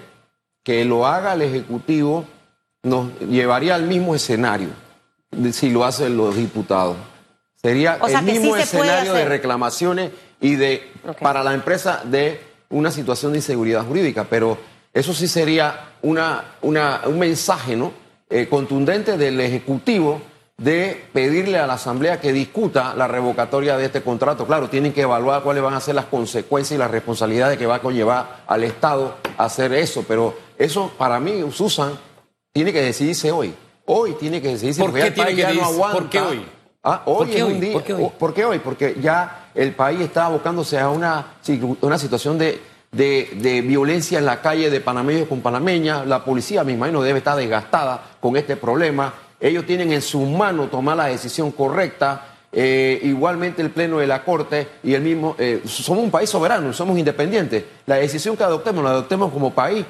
que 0.66 0.84
lo 0.84 1.08
haga 1.08 1.32
el 1.36 1.44
Ejecutivo 1.44 2.26
nos 2.86 3.20
llevaría 3.20 3.76
al 3.76 3.84
mismo 3.84 4.16
escenario 4.16 4.70
si 5.52 5.70
lo 5.70 5.84
hacen 5.84 6.16
los 6.16 6.36
diputados. 6.36 6.96
Sería 7.62 7.98
O 8.00 8.08
sea, 8.08 8.20
el 8.20 8.26
sí 8.26 8.32
mismo 8.32 8.56
escenario 8.56 9.14
de 9.14 9.26
reclamaciones 9.26 10.12
y 10.40 10.56
de 10.56 10.92
para 11.20 11.44
la 11.44 11.54
empresa 11.54 12.02
de 12.06 12.40
una 12.70 12.92
situación 12.92 13.32
de 13.34 13.40
inseguridad 13.40 13.84
jurídica, 13.86 14.26
pero 14.30 14.58
eso 14.94 15.14
sí 15.14 15.28
sería 15.28 15.90
una, 16.04 16.44
una- 16.62 17.02
un 17.06 17.20
mensaje 17.20 17.76
¿no? 17.76 17.92
Eh, 18.30 18.48
contundente 18.48 19.18
del 19.18 19.40
Ejecutivo 19.42 20.22
de 20.58 21.06
pedirle 21.12 21.58
a 21.60 21.68
la 21.68 21.74
Asamblea 21.74 22.22
que 22.22 22.32
discuta 22.32 22.94
la 22.96 23.08
revocatoria 23.08 23.78
de 23.78 23.86
este 23.86 24.02
contrato. 24.02 24.46
Claro, 24.48 24.70
tienen 24.70 24.94
que 24.94 25.02
evaluar 25.02 25.44
cuáles 25.44 25.62
van 25.62 25.74
a 25.74 25.82
ser 25.82 25.96
las 25.96 26.06
consecuencias 26.06 26.78
y 26.78 26.80
las 26.80 26.90
responsabilidades 26.92 27.58
que 27.58 27.66
va 27.66 27.76
a 27.76 27.82
conllevar 27.82 28.44
al 28.48 28.64
Estado 28.64 29.18
hacer 29.38 29.74
eso, 29.74 30.06
pero 30.08 30.34
eso 30.58 30.92
para 30.98 31.20
mí, 31.20 31.44
Susan, 31.52 31.92
tiene 32.56 32.72
que 32.72 32.82
decidirse 32.82 33.30
hoy. 33.34 33.54
Hoy 33.86 34.14
tiene 34.18 34.42
que 34.42 34.48
decidirse 34.48 34.80
¿Por 34.80 34.92
porque 34.92 35.02
qué 35.02 35.08
el 35.10 35.14
país 35.14 35.36
tiene 35.36 35.52
que 35.52 35.56
ya 35.58 35.62
no 35.62 35.68
aguanta. 35.68 35.98
¿Por 36.00 36.10
qué 36.10 36.22
hoy? 36.22 36.46
Ah, 36.82 37.02
hoy 37.06 37.18
¿Por 37.18 37.28
qué 37.28 37.36
es 37.38 37.44
hoy? 37.44 37.52
un 37.54 37.60
día. 37.60 37.74
¿Por 37.74 37.84
qué 37.84 37.94
hoy? 37.94 38.04
o- 38.04 38.10
¿Por 38.12 38.34
qué 38.34 38.46
hoy? 38.46 38.60
Porque 38.60 38.96
ya 39.02 39.50
el 39.54 39.74
país 39.74 40.00
está 40.00 40.28
abocándose 40.28 40.80
a 40.80 40.90
una, 40.90 41.34
una 41.82 41.98
situación 42.00 42.38
de, 42.38 42.62
de- 42.94 43.30
de 43.36 43.60
violencia 43.62 44.20
en 44.20 44.26
la 44.26 44.42
calle 44.42 44.70
de 44.70 44.80
panameños 44.80 45.28
con 45.28 45.42
panameñas. 45.42 46.08
La 46.08 46.24
policía, 46.24 46.64
me 46.64 46.72
imagino, 46.72 47.02
debe 47.02 47.18
estar 47.18 47.36
desgastada 47.36 48.02
con 48.22 48.38
este 48.38 48.56
problema. 48.56 49.14
Ellos 49.38 49.66
tienen 49.66 49.92
en 49.92 50.02
su 50.02 50.22
mano 50.22 50.68
tomar 50.68 50.96
la 50.96 51.08
decisión 51.08 51.52
correcta. 51.52 52.36
Eh, 52.54 53.02
igualmente 53.04 53.62
el 53.62 53.70
Pleno 53.72 53.98
de 53.98 54.08
la 54.08 54.24
Corte 54.24 54.66
y 54.82 54.94
el 54.94 55.02
mismo, 55.02 55.36
eh, 55.38 55.62
somos 55.66 56.06
un 56.06 56.10
país 56.10 56.30
soberano, 56.30 56.72
somos 56.72 56.98
independientes. 56.98 57.66
La 57.86 57.96
decisión 57.98 58.38
que 58.38 58.46
adoptemos, 58.46 58.82
la 58.82 58.92
adoptemos 58.92 59.30
como 59.34 59.54
país, 59.54 59.86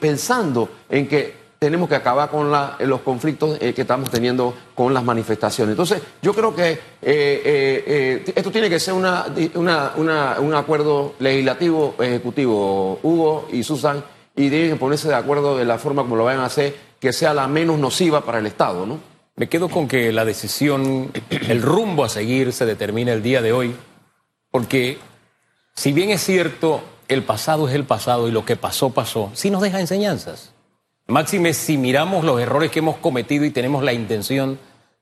pensando 0.00 0.68
en 0.88 1.06
que 1.06 1.43
tenemos 1.64 1.88
que 1.88 1.94
acabar 1.96 2.28
con 2.30 2.50
la- 2.50 2.76
los 2.80 3.00
conflictos 3.00 3.56
eh, 3.60 3.72
que 3.74 3.82
estamos 3.82 4.10
teniendo 4.10 4.54
con 4.74 4.92
las 4.94 5.02
manifestaciones. 5.04 5.72
Entonces, 5.72 6.00
yo 6.22 6.32
creo 6.34 6.54
que 6.54 6.72
eh, 6.72 6.78
eh, 7.02 7.84
eh, 7.86 8.32
esto 8.34 8.50
tiene 8.50 8.68
que 8.70 8.78
ser 8.78 8.94
un 8.94 10.54
acuerdo 10.54 11.14
legislativo, 11.18 11.94
ejecutivo, 11.98 12.98
Hugo 13.02 13.48
y 13.52 13.62
Susan, 13.62 14.02
y 14.36 14.48
tienen 14.50 14.70
que 14.70 14.76
ponerse 14.76 15.08
de 15.08 15.14
acuerdo 15.14 15.56
de 15.56 15.64
la 15.64 15.78
forma 15.78 16.02
como 16.02 16.16
lo 16.16 16.24
vayan 16.24 16.42
a 16.42 16.46
hacer, 16.46 16.76
que 17.00 17.12
sea 17.12 17.34
la 17.34 17.46
menos 17.46 17.78
nociva 17.78 18.22
para 18.24 18.38
el 18.38 18.46
Estado, 18.46 18.86
¿no? 18.86 18.98
Me 19.36 19.48
quedo 19.48 19.68
con 19.68 19.88
que 19.88 20.12
la 20.12 20.24
decisión, 20.24 21.10
el 21.30 21.60
rumbo 21.62 22.04
a 22.04 22.08
seguir 22.08 22.52
se 22.52 22.66
determina 22.66 23.12
el 23.12 23.22
día 23.22 23.42
de 23.42 23.52
hoy, 23.52 23.74
porque 24.50 24.98
si 25.74 25.92
bien 25.92 26.10
es 26.10 26.22
cierto, 26.22 26.80
el 27.08 27.22
pasado 27.24 27.68
es 27.68 27.74
el 27.74 27.84
pasado 27.84 28.28
y 28.28 28.30
lo 28.30 28.44
que 28.44 28.56
pasó, 28.56 28.90
pasó, 28.90 29.30
sí 29.34 29.50
nos 29.50 29.60
deja 29.62 29.80
enseñanzas. 29.80 30.53
Máxime 31.06 31.52
si 31.52 31.76
miramos 31.76 32.24
los 32.24 32.40
errores 32.40 32.70
que 32.70 32.78
hemos 32.78 32.96
cometido 32.96 33.44
y 33.44 33.50
tenemos 33.50 33.84
la 33.84 33.92
intención 33.92 34.58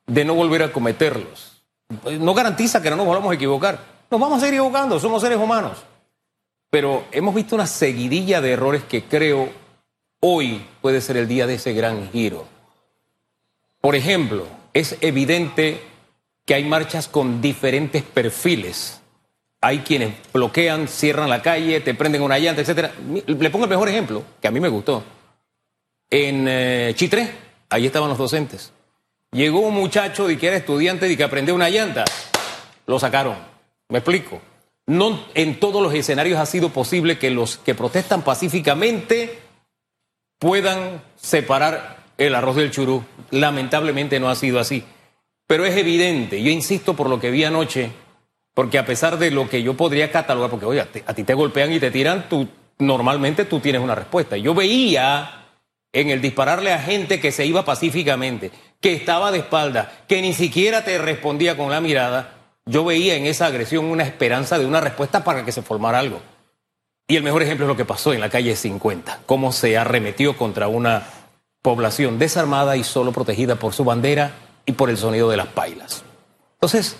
de 0.06 0.24
no 0.24 0.34
volver 0.34 0.62
a 0.64 0.72
cometerlos. 0.72 1.62
Pues, 2.02 2.18
No 2.18 2.34
garantiza 2.34 2.82
que 2.82 2.90
no 2.90 2.96
nos 2.96 3.06
volvamos 3.06 3.30
a 3.30 3.34
equivocar. 3.34 3.78
Nos 4.10 4.20
vamos 4.20 4.38
a 4.38 4.40
seguir 4.40 4.54
equivocando, 4.54 4.98
somos 4.98 5.22
seres 5.22 5.38
humanos. 5.38 5.78
Pero 6.70 7.04
hemos 7.12 7.34
visto 7.34 7.54
una 7.54 7.66
seguidilla 7.66 8.40
de 8.40 8.52
errores 8.52 8.82
que 8.84 9.04
creo 9.04 9.50
hoy 10.20 10.64
puede 10.80 11.00
ser 11.00 11.16
el 11.16 11.28
día 11.28 11.46
de 11.46 11.54
ese 11.54 11.72
gran 11.72 12.10
giro. 12.10 12.46
Por 13.80 13.94
ejemplo, 13.94 14.46
es 14.72 14.96
evidente 15.00 15.80
que 16.44 16.54
hay 16.54 16.64
marchas 16.64 17.08
con 17.08 17.40
diferentes 17.40 18.02
perfiles. 18.02 19.00
Hay 19.60 19.80
quienes 19.80 20.14
bloquean, 20.32 20.88
cierran 20.88 21.30
la 21.30 21.42
calle, 21.42 21.80
te 21.80 21.94
prenden 21.94 22.22
una 22.22 22.38
llanta. 22.38 22.62
Mi- 23.06 23.22
Le 23.26 23.50
pongo 23.50 23.64
el 23.66 23.70
mejor 23.70 23.88
ejemplo, 23.88 24.22
que 24.40 24.48
a 24.48 24.50
mí 24.50 24.58
me 24.60 24.68
gustó. 24.68 25.02
En 26.12 26.46
eh, 26.46 26.92
Chitré, 26.94 27.26
ahí 27.70 27.86
estaban 27.86 28.10
los 28.10 28.18
docentes. 28.18 28.70
Llegó 29.30 29.60
un 29.60 29.72
muchacho 29.72 30.28
de 30.28 30.36
que 30.36 30.48
era 30.48 30.56
estudiante 30.56 31.10
y 31.10 31.16
que 31.16 31.24
aprendió 31.24 31.54
una 31.54 31.70
llanta. 31.70 32.04
Lo 32.86 32.98
sacaron. 32.98 33.36
¿Me 33.88 33.98
explico? 34.00 34.42
No 34.86 35.24
en 35.32 35.58
todos 35.58 35.82
los 35.82 35.94
escenarios 35.94 36.38
ha 36.38 36.44
sido 36.44 36.68
posible 36.68 37.18
que 37.18 37.30
los 37.30 37.56
que 37.56 37.74
protestan 37.74 38.20
pacíficamente 38.20 39.38
puedan 40.38 41.00
separar 41.16 42.04
el 42.18 42.34
arroz 42.34 42.56
del 42.56 42.70
churú. 42.70 43.02
Lamentablemente 43.30 44.20
no 44.20 44.28
ha 44.28 44.34
sido 44.34 44.60
así. 44.60 44.84
Pero 45.46 45.64
es 45.64 45.74
evidente, 45.78 46.42
yo 46.42 46.50
insisto 46.50 46.94
por 46.94 47.08
lo 47.08 47.18
que 47.20 47.30
vi 47.30 47.44
anoche, 47.44 47.90
porque 48.52 48.78
a 48.78 48.84
pesar 48.84 49.18
de 49.18 49.30
lo 49.30 49.48
que 49.48 49.62
yo 49.62 49.78
podría 49.78 50.12
catalogar, 50.12 50.50
porque 50.50 50.66
oye, 50.66 50.80
a 50.80 51.14
ti, 51.14 51.24
te 51.24 51.32
golpean 51.32 51.72
y 51.72 51.80
te 51.80 51.90
tiran, 51.90 52.28
tú 52.28 52.46
normalmente 52.78 53.46
tú 53.46 53.60
tienes 53.60 53.80
una 53.80 53.94
respuesta. 53.94 54.36
Yo 54.36 54.52
veía 54.52 55.41
en 55.92 56.10
el 56.10 56.20
dispararle 56.20 56.72
a 56.72 56.78
gente 56.78 57.20
que 57.20 57.32
se 57.32 57.46
iba 57.46 57.64
pacíficamente, 57.64 58.50
que 58.80 58.94
estaba 58.94 59.30
de 59.30 59.38
espalda, 59.38 59.92
que 60.08 60.22
ni 60.22 60.32
siquiera 60.32 60.84
te 60.84 60.98
respondía 60.98 61.56
con 61.56 61.70
la 61.70 61.80
mirada, 61.80 62.34
yo 62.64 62.84
veía 62.84 63.16
en 63.16 63.26
esa 63.26 63.46
agresión 63.46 63.84
una 63.84 64.04
esperanza 64.04 64.58
de 64.58 64.66
una 64.66 64.80
respuesta 64.80 65.24
para 65.24 65.44
que 65.44 65.52
se 65.52 65.62
formara 65.62 65.98
algo. 65.98 66.20
Y 67.08 67.16
el 67.16 67.22
mejor 67.22 67.42
ejemplo 67.42 67.66
es 67.66 67.68
lo 67.68 67.76
que 67.76 67.84
pasó 67.84 68.12
en 68.12 68.20
la 68.20 68.30
calle 68.30 68.56
50, 68.56 69.20
cómo 69.26 69.52
se 69.52 69.76
arremetió 69.76 70.36
contra 70.36 70.68
una 70.68 71.06
población 71.60 72.18
desarmada 72.18 72.76
y 72.76 72.84
solo 72.84 73.12
protegida 73.12 73.56
por 73.56 73.74
su 73.74 73.84
bandera 73.84 74.32
y 74.64 74.72
por 74.72 74.88
el 74.88 74.96
sonido 74.96 75.28
de 75.28 75.36
las 75.36 75.48
pailas. 75.48 76.04
Entonces, 76.54 76.96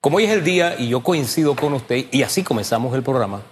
como 0.00 0.18
hoy 0.18 0.24
es 0.24 0.30
el 0.30 0.44
día 0.44 0.76
y 0.78 0.88
yo 0.88 1.02
coincido 1.02 1.56
con 1.56 1.72
usted 1.72 2.06
y 2.12 2.22
así 2.22 2.42
comenzamos 2.42 2.94
el 2.94 3.02
programa, 3.02 3.42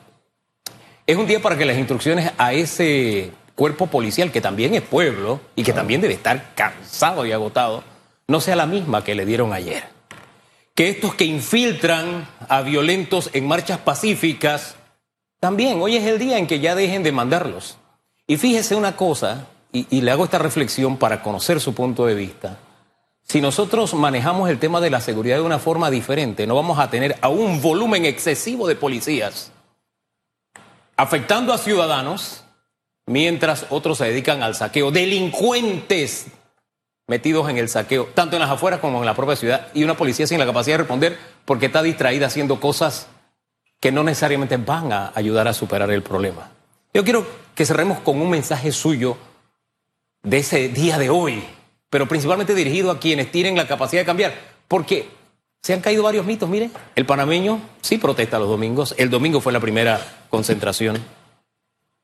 es 1.07 1.17
un 1.17 1.27
día 1.27 1.41
para 1.41 1.59
que 1.59 1.65
las 1.65 1.77
instrucciones 1.77 2.33
a 2.39 2.53
ese 2.53 3.33
cuerpo 3.55 3.87
policial, 3.87 4.33
que 4.33 4.41
también 4.41 4.75
es 4.75 4.83
pueblo 4.83 5.41
y 5.57 5.63
que 5.63 5.73
también 5.73 6.01
debe 6.01 6.15
estar 6.15 6.55
cansado 6.55 7.27
y 7.27 7.33
agotado, 7.33 7.85
no 8.27 8.41
sea 8.41 8.57
la 8.57 8.67
misma 8.67 9.05
que 9.05 9.15
le 9.15 9.27
dieron 9.27 9.53
ayer. 9.53 9.85
Que 10.75 10.89
estos 10.89 11.15
que 11.15 11.25
infiltran 11.25 12.27
a 12.49 12.63
violentos 12.63 13.31
en 13.33 13.47
marchas 13.47 13.79
pacíficas, 13.79 14.77
también 15.41 15.81
hoy 15.81 15.97
es 15.97 16.05
el 16.05 16.19
día 16.19 16.39
en 16.39 16.47
que 16.47 16.61
ya 16.61 16.75
dejen 16.75 17.03
de 17.03 17.13
mandarlos. 17.13 17.79
Y 18.27 18.37
fíjese 18.37 18.75
una 18.75 18.97
cosa, 18.97 19.47
y, 19.73 19.87
y 19.91 20.01
le 20.01 20.11
hago 20.11 20.25
esta 20.25 20.39
reflexión 20.39 20.97
para 20.97 21.23
conocer 21.23 21.61
su 21.61 21.75
punto 21.75 22.07
de 22.07 22.15
vista. 22.15 22.59
Si 23.23 23.41
nosotros 23.41 23.95
manejamos 23.95 24.51
el 24.51 24.59
tema 24.59 24.81
de 24.81 24.91
la 24.91 25.01
seguridad 25.01 25.37
de 25.37 25.43
una 25.43 25.59
forma 25.59 25.91
diferente, 25.91 26.47
no 26.47 26.57
vamos 26.57 26.79
a 26.79 26.91
tener 26.91 27.17
a 27.21 27.29
un 27.29 27.63
volumen 27.63 28.05
excesivo 28.05 28.67
de 28.67 28.77
policías 28.77 29.53
afectando 30.97 31.53
a 31.53 31.59
ciudadanos 31.59 32.44
mientras 33.07 33.67
otros 33.71 33.99
se 33.99 34.07
dedican 34.07 34.43
al 34.43 34.55
saqueo. 34.55 34.91
Delincuentes 34.91 36.27
metidos 37.07 37.49
en 37.51 37.59
el 37.59 37.69
saqueo, 37.69 38.07
tanto 38.15 38.37
en 38.37 38.41
las 38.41 38.51
afueras 38.51 38.81
como 38.81 39.01
en 39.01 39.07
la 39.07 39.15
propia 39.15 39.37
ciudad, 39.37 39.69
y 39.75 39.85
una 39.85 39.97
policía 39.97 40.27
sin 40.27 40.39
la 40.39 40.47
capacidad 40.47 40.75
de 40.75 40.85
responder 40.85 41.19
porque 41.45 41.67
está 41.67 41.83
distraída 41.83 42.27
haciendo 42.27 42.61
cosas 42.61 43.09
que 43.81 43.93
no 43.93 44.03
necesariamente 44.03 44.57
van 44.57 44.93
a 44.93 45.13
ayudar 45.15 45.47
a 45.47 45.53
superar 45.53 45.91
el 45.91 46.03
problema. 46.03 46.51
Yo 46.95 47.05
quiero 47.05 47.27
que 47.55 47.67
cerremos 47.67 47.99
con 48.01 48.21
un 48.21 48.31
mensaje 48.31 48.73
suyo 48.73 49.17
de 50.23 50.39
ese 50.39 50.69
día 50.71 50.99
de 50.99 51.11
hoy, 51.11 51.45
pero 51.91 52.09
principalmente 52.09 52.55
dirigido 52.55 52.91
a 52.91 52.99
quienes 52.99 53.31
tienen 53.31 53.57
la 53.57 53.69
capacidad 53.69 54.01
de 54.03 54.07
cambiar, 54.07 54.35
porque 54.69 55.09
se 55.63 55.75
han 55.75 55.81
caído 55.81 56.03
varios 56.03 56.25
mitos, 56.25 56.49
mire, 56.49 56.71
el 56.95 57.05
panameño 57.05 57.61
sí 57.83 57.99
protesta 57.99 58.39
los 58.39 58.49
domingos, 58.49 58.95
el 58.97 59.11
domingo 59.11 59.41
fue 59.41 59.53
la 59.53 59.61
primera 59.61 60.01
concentración, 60.31 61.05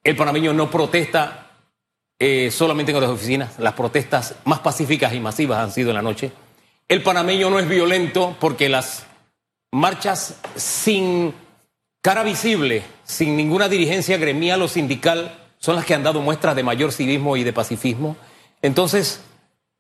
el 0.05 0.17
panameño 0.17 0.53
no 0.53 0.71
protesta 0.71 1.51
eh, 2.19 2.51
solamente 2.51 2.93
en 2.93 2.97
otras 2.97 3.13
oficinas, 3.13 3.59
las 3.59 3.75
protestas 3.75 4.35
más 4.45 4.61
pacíficas 4.61 5.15
y 5.15 5.21
masivas 5.21 5.59
han 5.59 5.73
sido 5.73 5.91
en 5.91 5.97
la 5.97 6.03
noche, 6.03 6.33
el 6.89 7.03
panameño 7.03 7.51
no 7.51 7.59
es 7.59 7.69
violento 7.69 8.37
porque 8.41 8.69
las 8.69 9.07
marchas 9.73 10.39
sin 10.57 11.33
cara 12.03 12.23
visible, 12.23 12.83
sin 13.05 13.37
ninguna 13.37 13.69
dirigencia 13.69 14.19
gremial 14.19 14.63
o 14.63 14.69
sindical, 14.69 15.39
son 15.59 15.77
las 15.77 15.85
que 15.85 15.95
han 15.95 16.03
dado 16.03 16.21
muestras 16.21 16.57
de 16.57 16.63
mayor 16.63 16.93
civismo 16.93 17.37
y 17.37 17.45
de 17.45 17.53
pacifismo. 17.53 18.17
Entonces, 18.63 19.21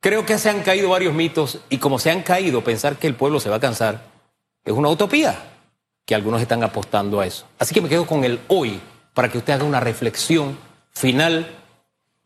creo 0.00 0.26
que 0.26 0.38
se 0.38 0.50
han 0.50 0.62
caído 0.62 0.90
varios 0.90 1.14
mitos 1.14 1.58
y 1.68 1.78
como 1.78 1.98
se 1.98 2.10
han 2.10 2.22
caído, 2.22 2.62
pensar 2.62 2.96
que 2.96 3.06
el 3.06 3.14
pueblo 3.14 3.40
se 3.40 3.50
va 3.50 3.56
a 3.56 3.60
cansar 3.60 4.10
es 4.64 4.72
una 4.72 4.88
utopía, 4.88 5.38
que 6.04 6.14
algunos 6.14 6.40
están 6.40 6.62
apostando 6.62 7.20
a 7.20 7.26
eso. 7.26 7.46
Así 7.58 7.74
que 7.74 7.80
me 7.80 7.88
quedo 7.88 8.06
con 8.06 8.24
el 8.24 8.40
hoy 8.48 8.80
para 9.20 9.30
que 9.30 9.36
usted 9.36 9.52
haga 9.52 9.64
una 9.64 9.80
reflexión 9.80 10.56
final 10.92 11.46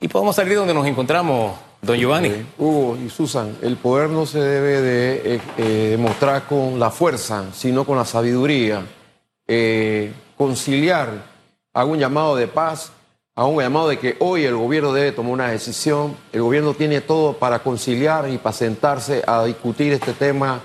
y 0.00 0.06
podamos 0.06 0.36
salir 0.36 0.54
donde 0.54 0.72
nos 0.72 0.86
encontramos, 0.86 1.56
don 1.82 1.98
Giovanni. 1.98 2.30
Hugo 2.56 2.96
y 3.04 3.10
Susan, 3.10 3.58
el 3.62 3.76
poder 3.78 4.10
no 4.10 4.26
se 4.26 4.38
debe 4.38 4.80
de 4.80 5.34
eh, 5.34 5.40
eh, 5.58 5.88
demostrar 5.90 6.46
con 6.46 6.78
la 6.78 6.92
fuerza, 6.92 7.46
sino 7.52 7.84
con 7.84 7.96
la 7.96 8.04
sabiduría. 8.04 8.86
Eh, 9.48 10.12
conciliar, 10.36 11.10
hago 11.72 11.90
un 11.90 11.98
llamado 11.98 12.36
de 12.36 12.46
paz, 12.46 12.92
hago 13.34 13.48
un 13.48 13.60
llamado 13.60 13.88
de 13.88 13.98
que 13.98 14.16
hoy 14.20 14.44
el 14.44 14.54
gobierno 14.54 14.92
debe 14.92 15.10
tomar 15.10 15.32
una 15.32 15.48
decisión. 15.48 16.16
El 16.32 16.42
gobierno 16.42 16.74
tiene 16.74 17.00
todo 17.00 17.32
para 17.32 17.58
conciliar 17.58 18.30
y 18.30 18.38
para 18.38 18.52
sentarse 18.52 19.24
a 19.26 19.42
discutir 19.42 19.92
este 19.92 20.12
tema. 20.12 20.60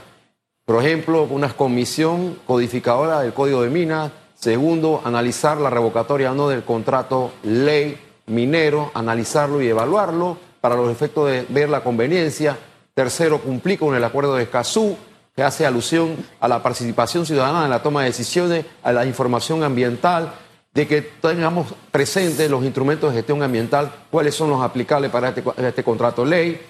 Por 0.63 0.85
ejemplo, 0.85 1.23
una 1.23 1.51
comisión 1.51 2.37
codificadora 2.45 3.21
del 3.21 3.33
Código 3.33 3.63
de 3.63 3.71
Minas. 3.71 4.11
Segundo, 4.39 5.01
analizar 5.03 5.57
la 5.57 5.69
revocatoria 5.69 6.31
o 6.31 6.35
no 6.35 6.47
del 6.47 6.63
contrato 6.63 7.33
ley 7.43 7.99
minero, 8.27 8.89
analizarlo 8.93 9.61
y 9.61 9.67
evaluarlo 9.67 10.37
para 10.61 10.75
los 10.75 10.89
efectos 10.89 11.29
de 11.29 11.45
ver 11.49 11.67
la 11.67 11.83
conveniencia. 11.83 12.57
Tercero, 12.93 13.41
cumplir 13.41 13.77
con 13.77 13.93
el 13.95 14.03
acuerdo 14.03 14.35
de 14.35 14.43
Escazú, 14.43 14.95
que 15.35 15.43
hace 15.43 15.65
alusión 15.65 16.15
a 16.39 16.47
la 16.47 16.63
participación 16.63 17.25
ciudadana 17.25 17.65
en 17.65 17.69
la 17.69 17.83
toma 17.83 18.03
de 18.03 18.11
decisiones, 18.11 18.65
a 18.81 18.93
la 18.93 19.05
información 19.05 19.61
ambiental, 19.61 20.31
de 20.73 20.87
que 20.87 21.01
tengamos 21.01 21.73
presentes 21.91 22.49
los 22.49 22.63
instrumentos 22.63 23.09
de 23.11 23.17
gestión 23.17 23.43
ambiental, 23.43 23.91
cuáles 24.09 24.35
son 24.35 24.51
los 24.51 24.61
aplicables 24.61 25.11
para 25.11 25.29
este, 25.29 25.43
este 25.57 25.83
contrato 25.83 26.23
ley. 26.23 26.61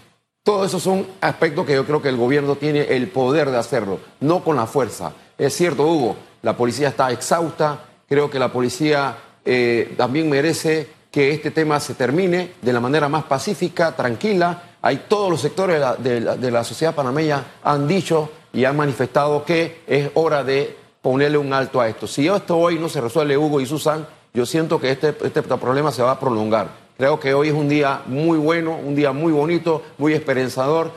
Todos 0.44 0.70
esos 0.70 0.82
son 0.82 1.06
aspectos 1.22 1.68
que 1.68 1.76
yo 1.76 1.86
creo 1.86 2.02
que 2.02 2.10
el 2.10 2.18
gobierno 2.18 2.56
tiene 2.56 2.96
el 2.96 3.10
poder 3.10 3.52
de 3.52 3.58
hacerlo, 3.58 4.00
no 4.22 4.44
con 4.44 4.56
la 4.56 4.66
fuerza. 4.66 5.14
Es 5.40 5.56
cierto, 5.56 5.88
Hugo, 5.88 6.18
la 6.42 6.58
policía 6.58 6.90
está 6.90 7.10
exhausta, 7.12 7.86
creo 8.10 8.30
que 8.30 8.38
la 8.38 8.52
policía 8.52 9.16
eh, 9.46 9.94
también 9.96 10.30
merece 10.30 10.90
que 11.10 11.32
este 11.32 11.52
tema 11.52 11.80
se 11.80 11.94
termine 11.94 12.52
de 12.62 12.74
la 12.74 12.82
manera 12.82 13.08
más 13.08 13.24
pacífica, 13.24 13.96
tranquila. 13.96 14.64
Hay 14.82 15.06
todos 15.08 15.32
los 15.32 15.40
sectores 15.42 15.82
de 16.00 16.52
la, 16.52 16.64
sociedad 16.66 16.94
panameña 16.94 17.44
han 17.64 17.88
dicho 17.88 18.30
y 18.52 18.66
han 18.66 18.76
manifestado 18.76 19.46
que 19.46 19.82
es 19.88 20.12
hora 20.16 20.44
de 20.44 20.76
ponerle 21.02 21.38
un 21.38 21.54
alto 21.54 21.80
a 21.80 21.88
esto. 21.88 22.06
Si 22.06 22.28
esto 22.28 22.58
hoy 22.58 22.78
no 22.78 22.90
se 22.90 23.00
resuelve, 23.00 23.38
Hugo 23.38 23.62
y 23.62 23.66
Susan, 23.66 24.06
yo 24.34 24.46
siento 24.46 24.80
que 24.80 24.92
este, 24.92 25.16
este 25.24 25.42
problema 25.42 25.94
se 25.94 26.04
va 26.04 26.12
a 26.12 26.20
prolongar. 26.20 26.68
Creo 26.98 27.18
que 27.18 27.34
hoy 27.34 27.48
es 27.48 27.54
un 27.54 27.70
día 27.70 28.02
muy 28.08 28.38
bueno, 28.38 28.78
un 28.78 28.94
día 28.94 29.14
muy 29.14 29.32
bonito, 29.32 29.84
muy 29.98 30.14
esperanzador. 30.14 30.92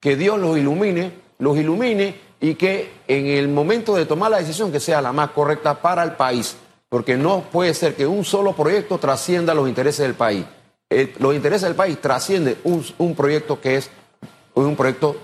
Que 0.00 0.16
Dios 0.16 0.38
los 0.38 0.58
ilumine, 0.58 1.12
los 1.38 1.56
ilumine 1.56 2.25
y 2.40 2.54
que 2.54 2.92
en 3.08 3.26
el 3.26 3.48
momento 3.48 3.94
de 3.94 4.06
tomar 4.06 4.30
la 4.30 4.38
decisión 4.38 4.70
que 4.72 4.80
sea 4.80 5.00
la 5.00 5.12
más 5.12 5.30
correcta 5.30 5.74
para 5.74 6.02
el 6.02 6.12
país. 6.12 6.56
Porque 6.88 7.16
no 7.16 7.40
puede 7.40 7.74
ser 7.74 7.94
que 7.96 8.06
un 8.06 8.24
solo 8.24 8.52
proyecto 8.52 8.98
trascienda 8.98 9.54
los 9.54 9.68
intereses 9.68 10.00
del 10.06 10.14
país. 10.14 10.44
El- 10.88 11.12
los 11.18 11.34
intereses 11.34 11.62
del 11.62 11.74
país 11.74 12.00
trasciende 12.00 12.58
un, 12.64 12.84
un 12.98 13.14
proyecto 13.16 13.60
que 13.60 13.76
es 13.76 13.90
un 14.54 14.76
proyecto 14.76 15.16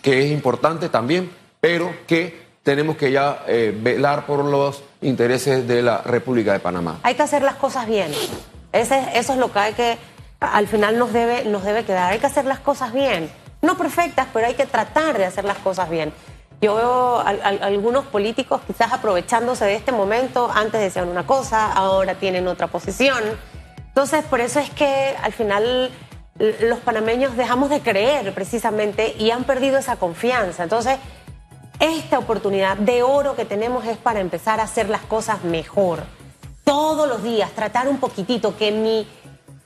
que 0.00 0.24
es 0.24 0.30
importante 0.32 0.88
también, 0.88 1.30
pero 1.60 1.92
que 2.06 2.40
tenemos 2.62 2.96
que 2.96 3.10
ya 3.10 3.42
eh, 3.48 3.76
velar 3.76 4.24
por 4.26 4.44
los 4.44 4.82
intereses 5.00 5.66
de 5.66 5.82
la 5.82 5.98
República 6.02 6.52
de 6.52 6.60
Panamá. 6.60 7.00
Hay 7.02 7.14
que 7.14 7.22
hacer 7.22 7.42
las 7.42 7.56
cosas 7.56 7.86
bien. 7.86 8.12
Ese, 8.72 9.04
eso 9.14 9.32
es 9.32 9.38
lo 9.38 9.52
que 9.52 9.58
hay 9.58 9.72
que, 9.74 9.98
al 10.40 10.66
final 10.68 10.98
nos 10.98 11.12
debe, 11.12 11.44
nos 11.44 11.64
debe 11.64 11.84
quedar. 11.84 12.12
Hay 12.12 12.18
que 12.20 12.26
hacer 12.26 12.44
las 12.44 12.60
cosas 12.60 12.92
bien. 12.92 13.30
No 13.62 13.76
perfectas, 13.76 14.26
pero 14.32 14.46
hay 14.46 14.54
que 14.54 14.66
tratar 14.66 15.16
de 15.16 15.24
hacer 15.24 15.44
las 15.44 15.58
cosas 15.58 15.88
bien. 15.88 16.12
Yo 16.60 16.76
veo 16.76 17.18
algunos 17.18 18.04
políticos 18.04 18.60
quizás 18.66 18.92
aprovechándose 18.92 19.64
de 19.64 19.74
este 19.74 19.90
momento, 19.90 20.50
antes 20.54 20.80
decían 20.80 21.08
una 21.08 21.26
cosa, 21.26 21.72
ahora 21.72 22.14
tienen 22.14 22.46
otra 22.46 22.68
posición. 22.68 23.20
Entonces, 23.88 24.24
por 24.24 24.40
eso 24.40 24.60
es 24.60 24.70
que 24.70 25.16
al 25.22 25.32
final 25.32 25.90
los 26.38 26.78
panameños 26.80 27.36
dejamos 27.36 27.68
de 27.68 27.80
creer 27.80 28.32
precisamente 28.32 29.14
y 29.18 29.30
han 29.30 29.44
perdido 29.44 29.78
esa 29.78 29.96
confianza. 29.96 30.62
Entonces, 30.62 30.98
esta 31.80 32.18
oportunidad 32.18 32.76
de 32.76 33.02
oro 33.02 33.34
que 33.34 33.44
tenemos 33.44 33.84
es 33.86 33.96
para 33.96 34.20
empezar 34.20 34.60
a 34.60 34.64
hacer 34.64 34.88
las 34.88 35.02
cosas 35.02 35.42
mejor. 35.42 36.04
Todos 36.64 37.08
los 37.08 37.24
días, 37.24 37.50
tratar 37.52 37.88
un 37.88 37.98
poquitito, 37.98 38.56
que, 38.56 38.70
mi, 38.70 39.06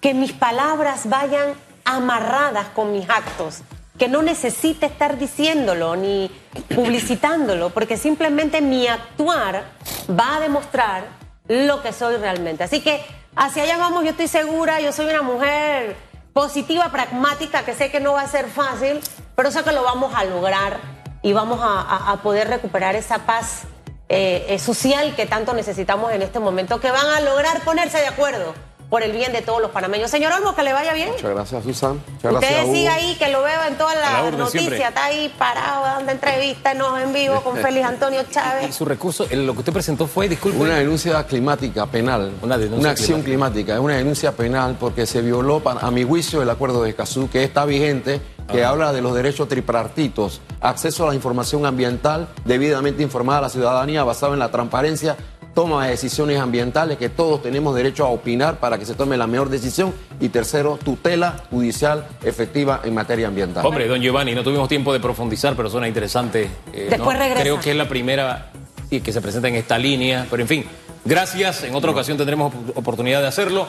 que 0.01 0.15
mis 0.15 0.33
palabras 0.33 1.09
vayan 1.11 1.55
amarradas 1.85 2.69
con 2.69 2.91
mis 2.93 3.09
actos, 3.09 3.61
que 3.99 4.09
no 4.09 4.23
necesite 4.23 4.87
estar 4.87 5.19
diciéndolo 5.19 5.97
ni 5.97 6.31
publicitándolo, 6.75 7.71
porque 7.71 7.97
simplemente 7.97 8.61
mi 8.61 8.87
actuar 8.87 9.65
va 10.09 10.37
a 10.37 10.41
demostrar 10.41 11.05
lo 11.49 11.83
que 11.83 11.93
soy 11.93 12.17
realmente. 12.17 12.65
Así 12.65 12.81
que 12.81 13.05
hacia 13.35 13.63
allá 13.65 13.77
vamos, 13.79 14.05
yo 14.05 14.11
estoy 14.11 14.29
segura, 14.29 14.81
yo 14.81 14.93
soy 14.93 15.07
una 15.07 15.23
mujer 15.23 15.97
positiva, 16.33 16.91
pragmática, 16.91 17.65
que 17.65 17.75
sé 17.75 17.91
que 17.91 18.01
no 18.01 18.13
va 18.13 18.23
a 18.23 18.29
ser 18.29 18.47
fácil, 18.49 19.01
pero 19.35 19.51
sé 19.51 19.63
que 19.65 19.73
lo 19.73 19.83
vamos 19.83 20.15
a 20.15 20.25
lograr 20.25 20.79
y 21.23 21.33
vamos 21.33 21.61
a, 21.63 21.81
a- 21.81 22.13
a 22.13 22.17
poder 22.23 22.49
recuperar 22.49 22.95
esa 22.95 23.21
paz 23.21 23.63
eh, 24.09 24.47
eh, 24.51 24.59
social 24.59 25.15
que 25.17 25.27
tanto 25.27 25.53
necesitamos 25.55 26.13
en 26.13 26.23
este 26.23 26.39
momento, 26.39 26.79
que 26.81 26.91
van 26.91 27.07
a 27.07 27.21
lograr 27.21 27.61
ponerse 27.63 27.99
de 27.99 28.07
acuerdo 28.07 28.55
por 28.90 29.03
el 29.03 29.12
bien 29.12 29.33
de 29.33 29.42
todos 29.42 29.61
los 29.61 29.70
panameños. 29.72 30.11
Señor 30.11 30.33
Olmo, 30.33 30.55
que 30.55 30.62
le 30.62 30.72
vaya 30.72 30.92
bien. 30.94 31.11
Muchas 31.11 31.31
gracias, 31.31 31.64
Susan. 31.64 32.01
Muchas 32.14 32.33
gracias, 32.33 32.51
Usted 32.53 32.64
Hugo. 32.64 32.72
sigue 32.75 32.88
ahí, 32.88 33.16
que 33.16 33.29
lo 33.31 33.42
veo 33.42 33.64
en 33.68 33.77
todas 33.77 33.94
la 33.96 34.01
las 34.12 34.22
orden 34.22 34.38
noticias, 34.38 34.62
siempre. 34.64 34.87
está 34.88 35.05
ahí 35.05 35.35
parado 35.38 35.83
dando 35.85 36.12
entrevistas 36.12 36.77
no, 36.77 36.96
en 36.99 37.12
vivo 37.12 37.40
con 37.42 37.57
Félix 37.62 37.85
Antonio 37.87 38.20
Y 38.29 38.33
Chávez. 38.33 38.75
su 38.75 38.85
recurso, 38.85 39.27
lo 39.31 39.53
que 39.55 39.59
usted 39.59 39.72
presentó 39.72 40.07
fue, 40.07 40.29
disculpe. 40.29 40.59
Una 40.59 40.77
denuncia 40.77 41.25
climática 41.27 41.87
penal. 41.87 42.33
Una 42.42 42.57
denuncia 42.57 42.90
acción 42.90 43.22
climática. 43.22 43.75
Es 43.75 43.81
una 43.81 43.96
denuncia 43.96 44.33
penal 44.33 44.77
porque 44.79 45.05
se 45.07 45.20
violó, 45.20 45.61
a 45.64 45.90
mi 45.90 46.05
juicio, 46.05 46.40
el 46.42 46.51
acuerdo 46.51 46.83
de 46.85 46.90
Escazú, 46.90 47.29
que 47.29 47.42
está 47.42 47.64
vigente, 47.64 48.20
que 48.53 48.64
Ah. 48.64 48.68
habla 48.70 48.92
de 48.92 49.01
los 49.03 49.14
derechos 49.14 49.49
tripartitos. 49.49 50.40
Acceso 50.61 51.05
a 51.05 51.09
la 51.09 51.14
información 51.14 51.66
ambiental, 51.66 52.29
debidamente 52.44 53.03
informada 53.03 53.38
a 53.38 53.42
la 53.42 53.49
ciudadanía, 53.49 54.05
basado 54.05 54.33
en 54.33 54.38
la 54.38 54.51
transparencia, 54.51 55.16
toma 55.57 55.87
de 55.87 55.92
decisiones 55.92 56.38
ambientales, 56.38 56.99
que 56.99 57.09
todos 57.09 57.42
tenemos 57.42 57.75
derecho 57.75 58.05
a 58.05 58.11
opinar 58.11 58.61
para 58.61 58.79
que 58.79 58.85
se 58.85 58.92
tome 58.95 59.16
la 59.16 59.27
mejor 59.27 59.49
decisión. 59.49 59.95
Y 60.21 60.29
tercero, 60.29 60.79
tutela 60.85 61.45
judicial 61.51 62.07
efectiva 62.23 62.83
en 62.85 62.92
materia 62.92 63.27
ambiental. 63.27 63.64
Hombre, 63.64 63.88
don 63.88 64.03
Giovanni, 64.03 64.35
no 64.35 64.45
tuvimos 64.45 64.69
tiempo 64.69 64.92
de 64.92 65.01
profundizar, 65.01 65.57
pero 65.57 65.71
suena 65.71 65.88
interesante. 65.88 66.51
eh, 66.75 66.88
Después 66.90 67.16
¿no? 67.16 67.23
regresa. 67.23 67.40
Creo 67.40 67.59
que 67.59 67.71
es 67.71 67.77
la 67.77 67.88
primera 67.88 68.51
y 68.90 69.01
que 69.01 69.12
se 69.14 69.23
presenta 69.23 69.49
en 69.49 69.55
esta 69.55 69.79
línea, 69.79 70.27
pero 70.31 70.42
en 70.42 70.49
fin, 70.49 70.64
gracias. 71.07 71.64
En 71.64 71.75
otra 71.75 71.90
ocasión 71.90 72.19
tendremos 72.19 72.53
oportunidad 72.75 73.23
de 73.23 73.29
hacerlo. 73.29 73.66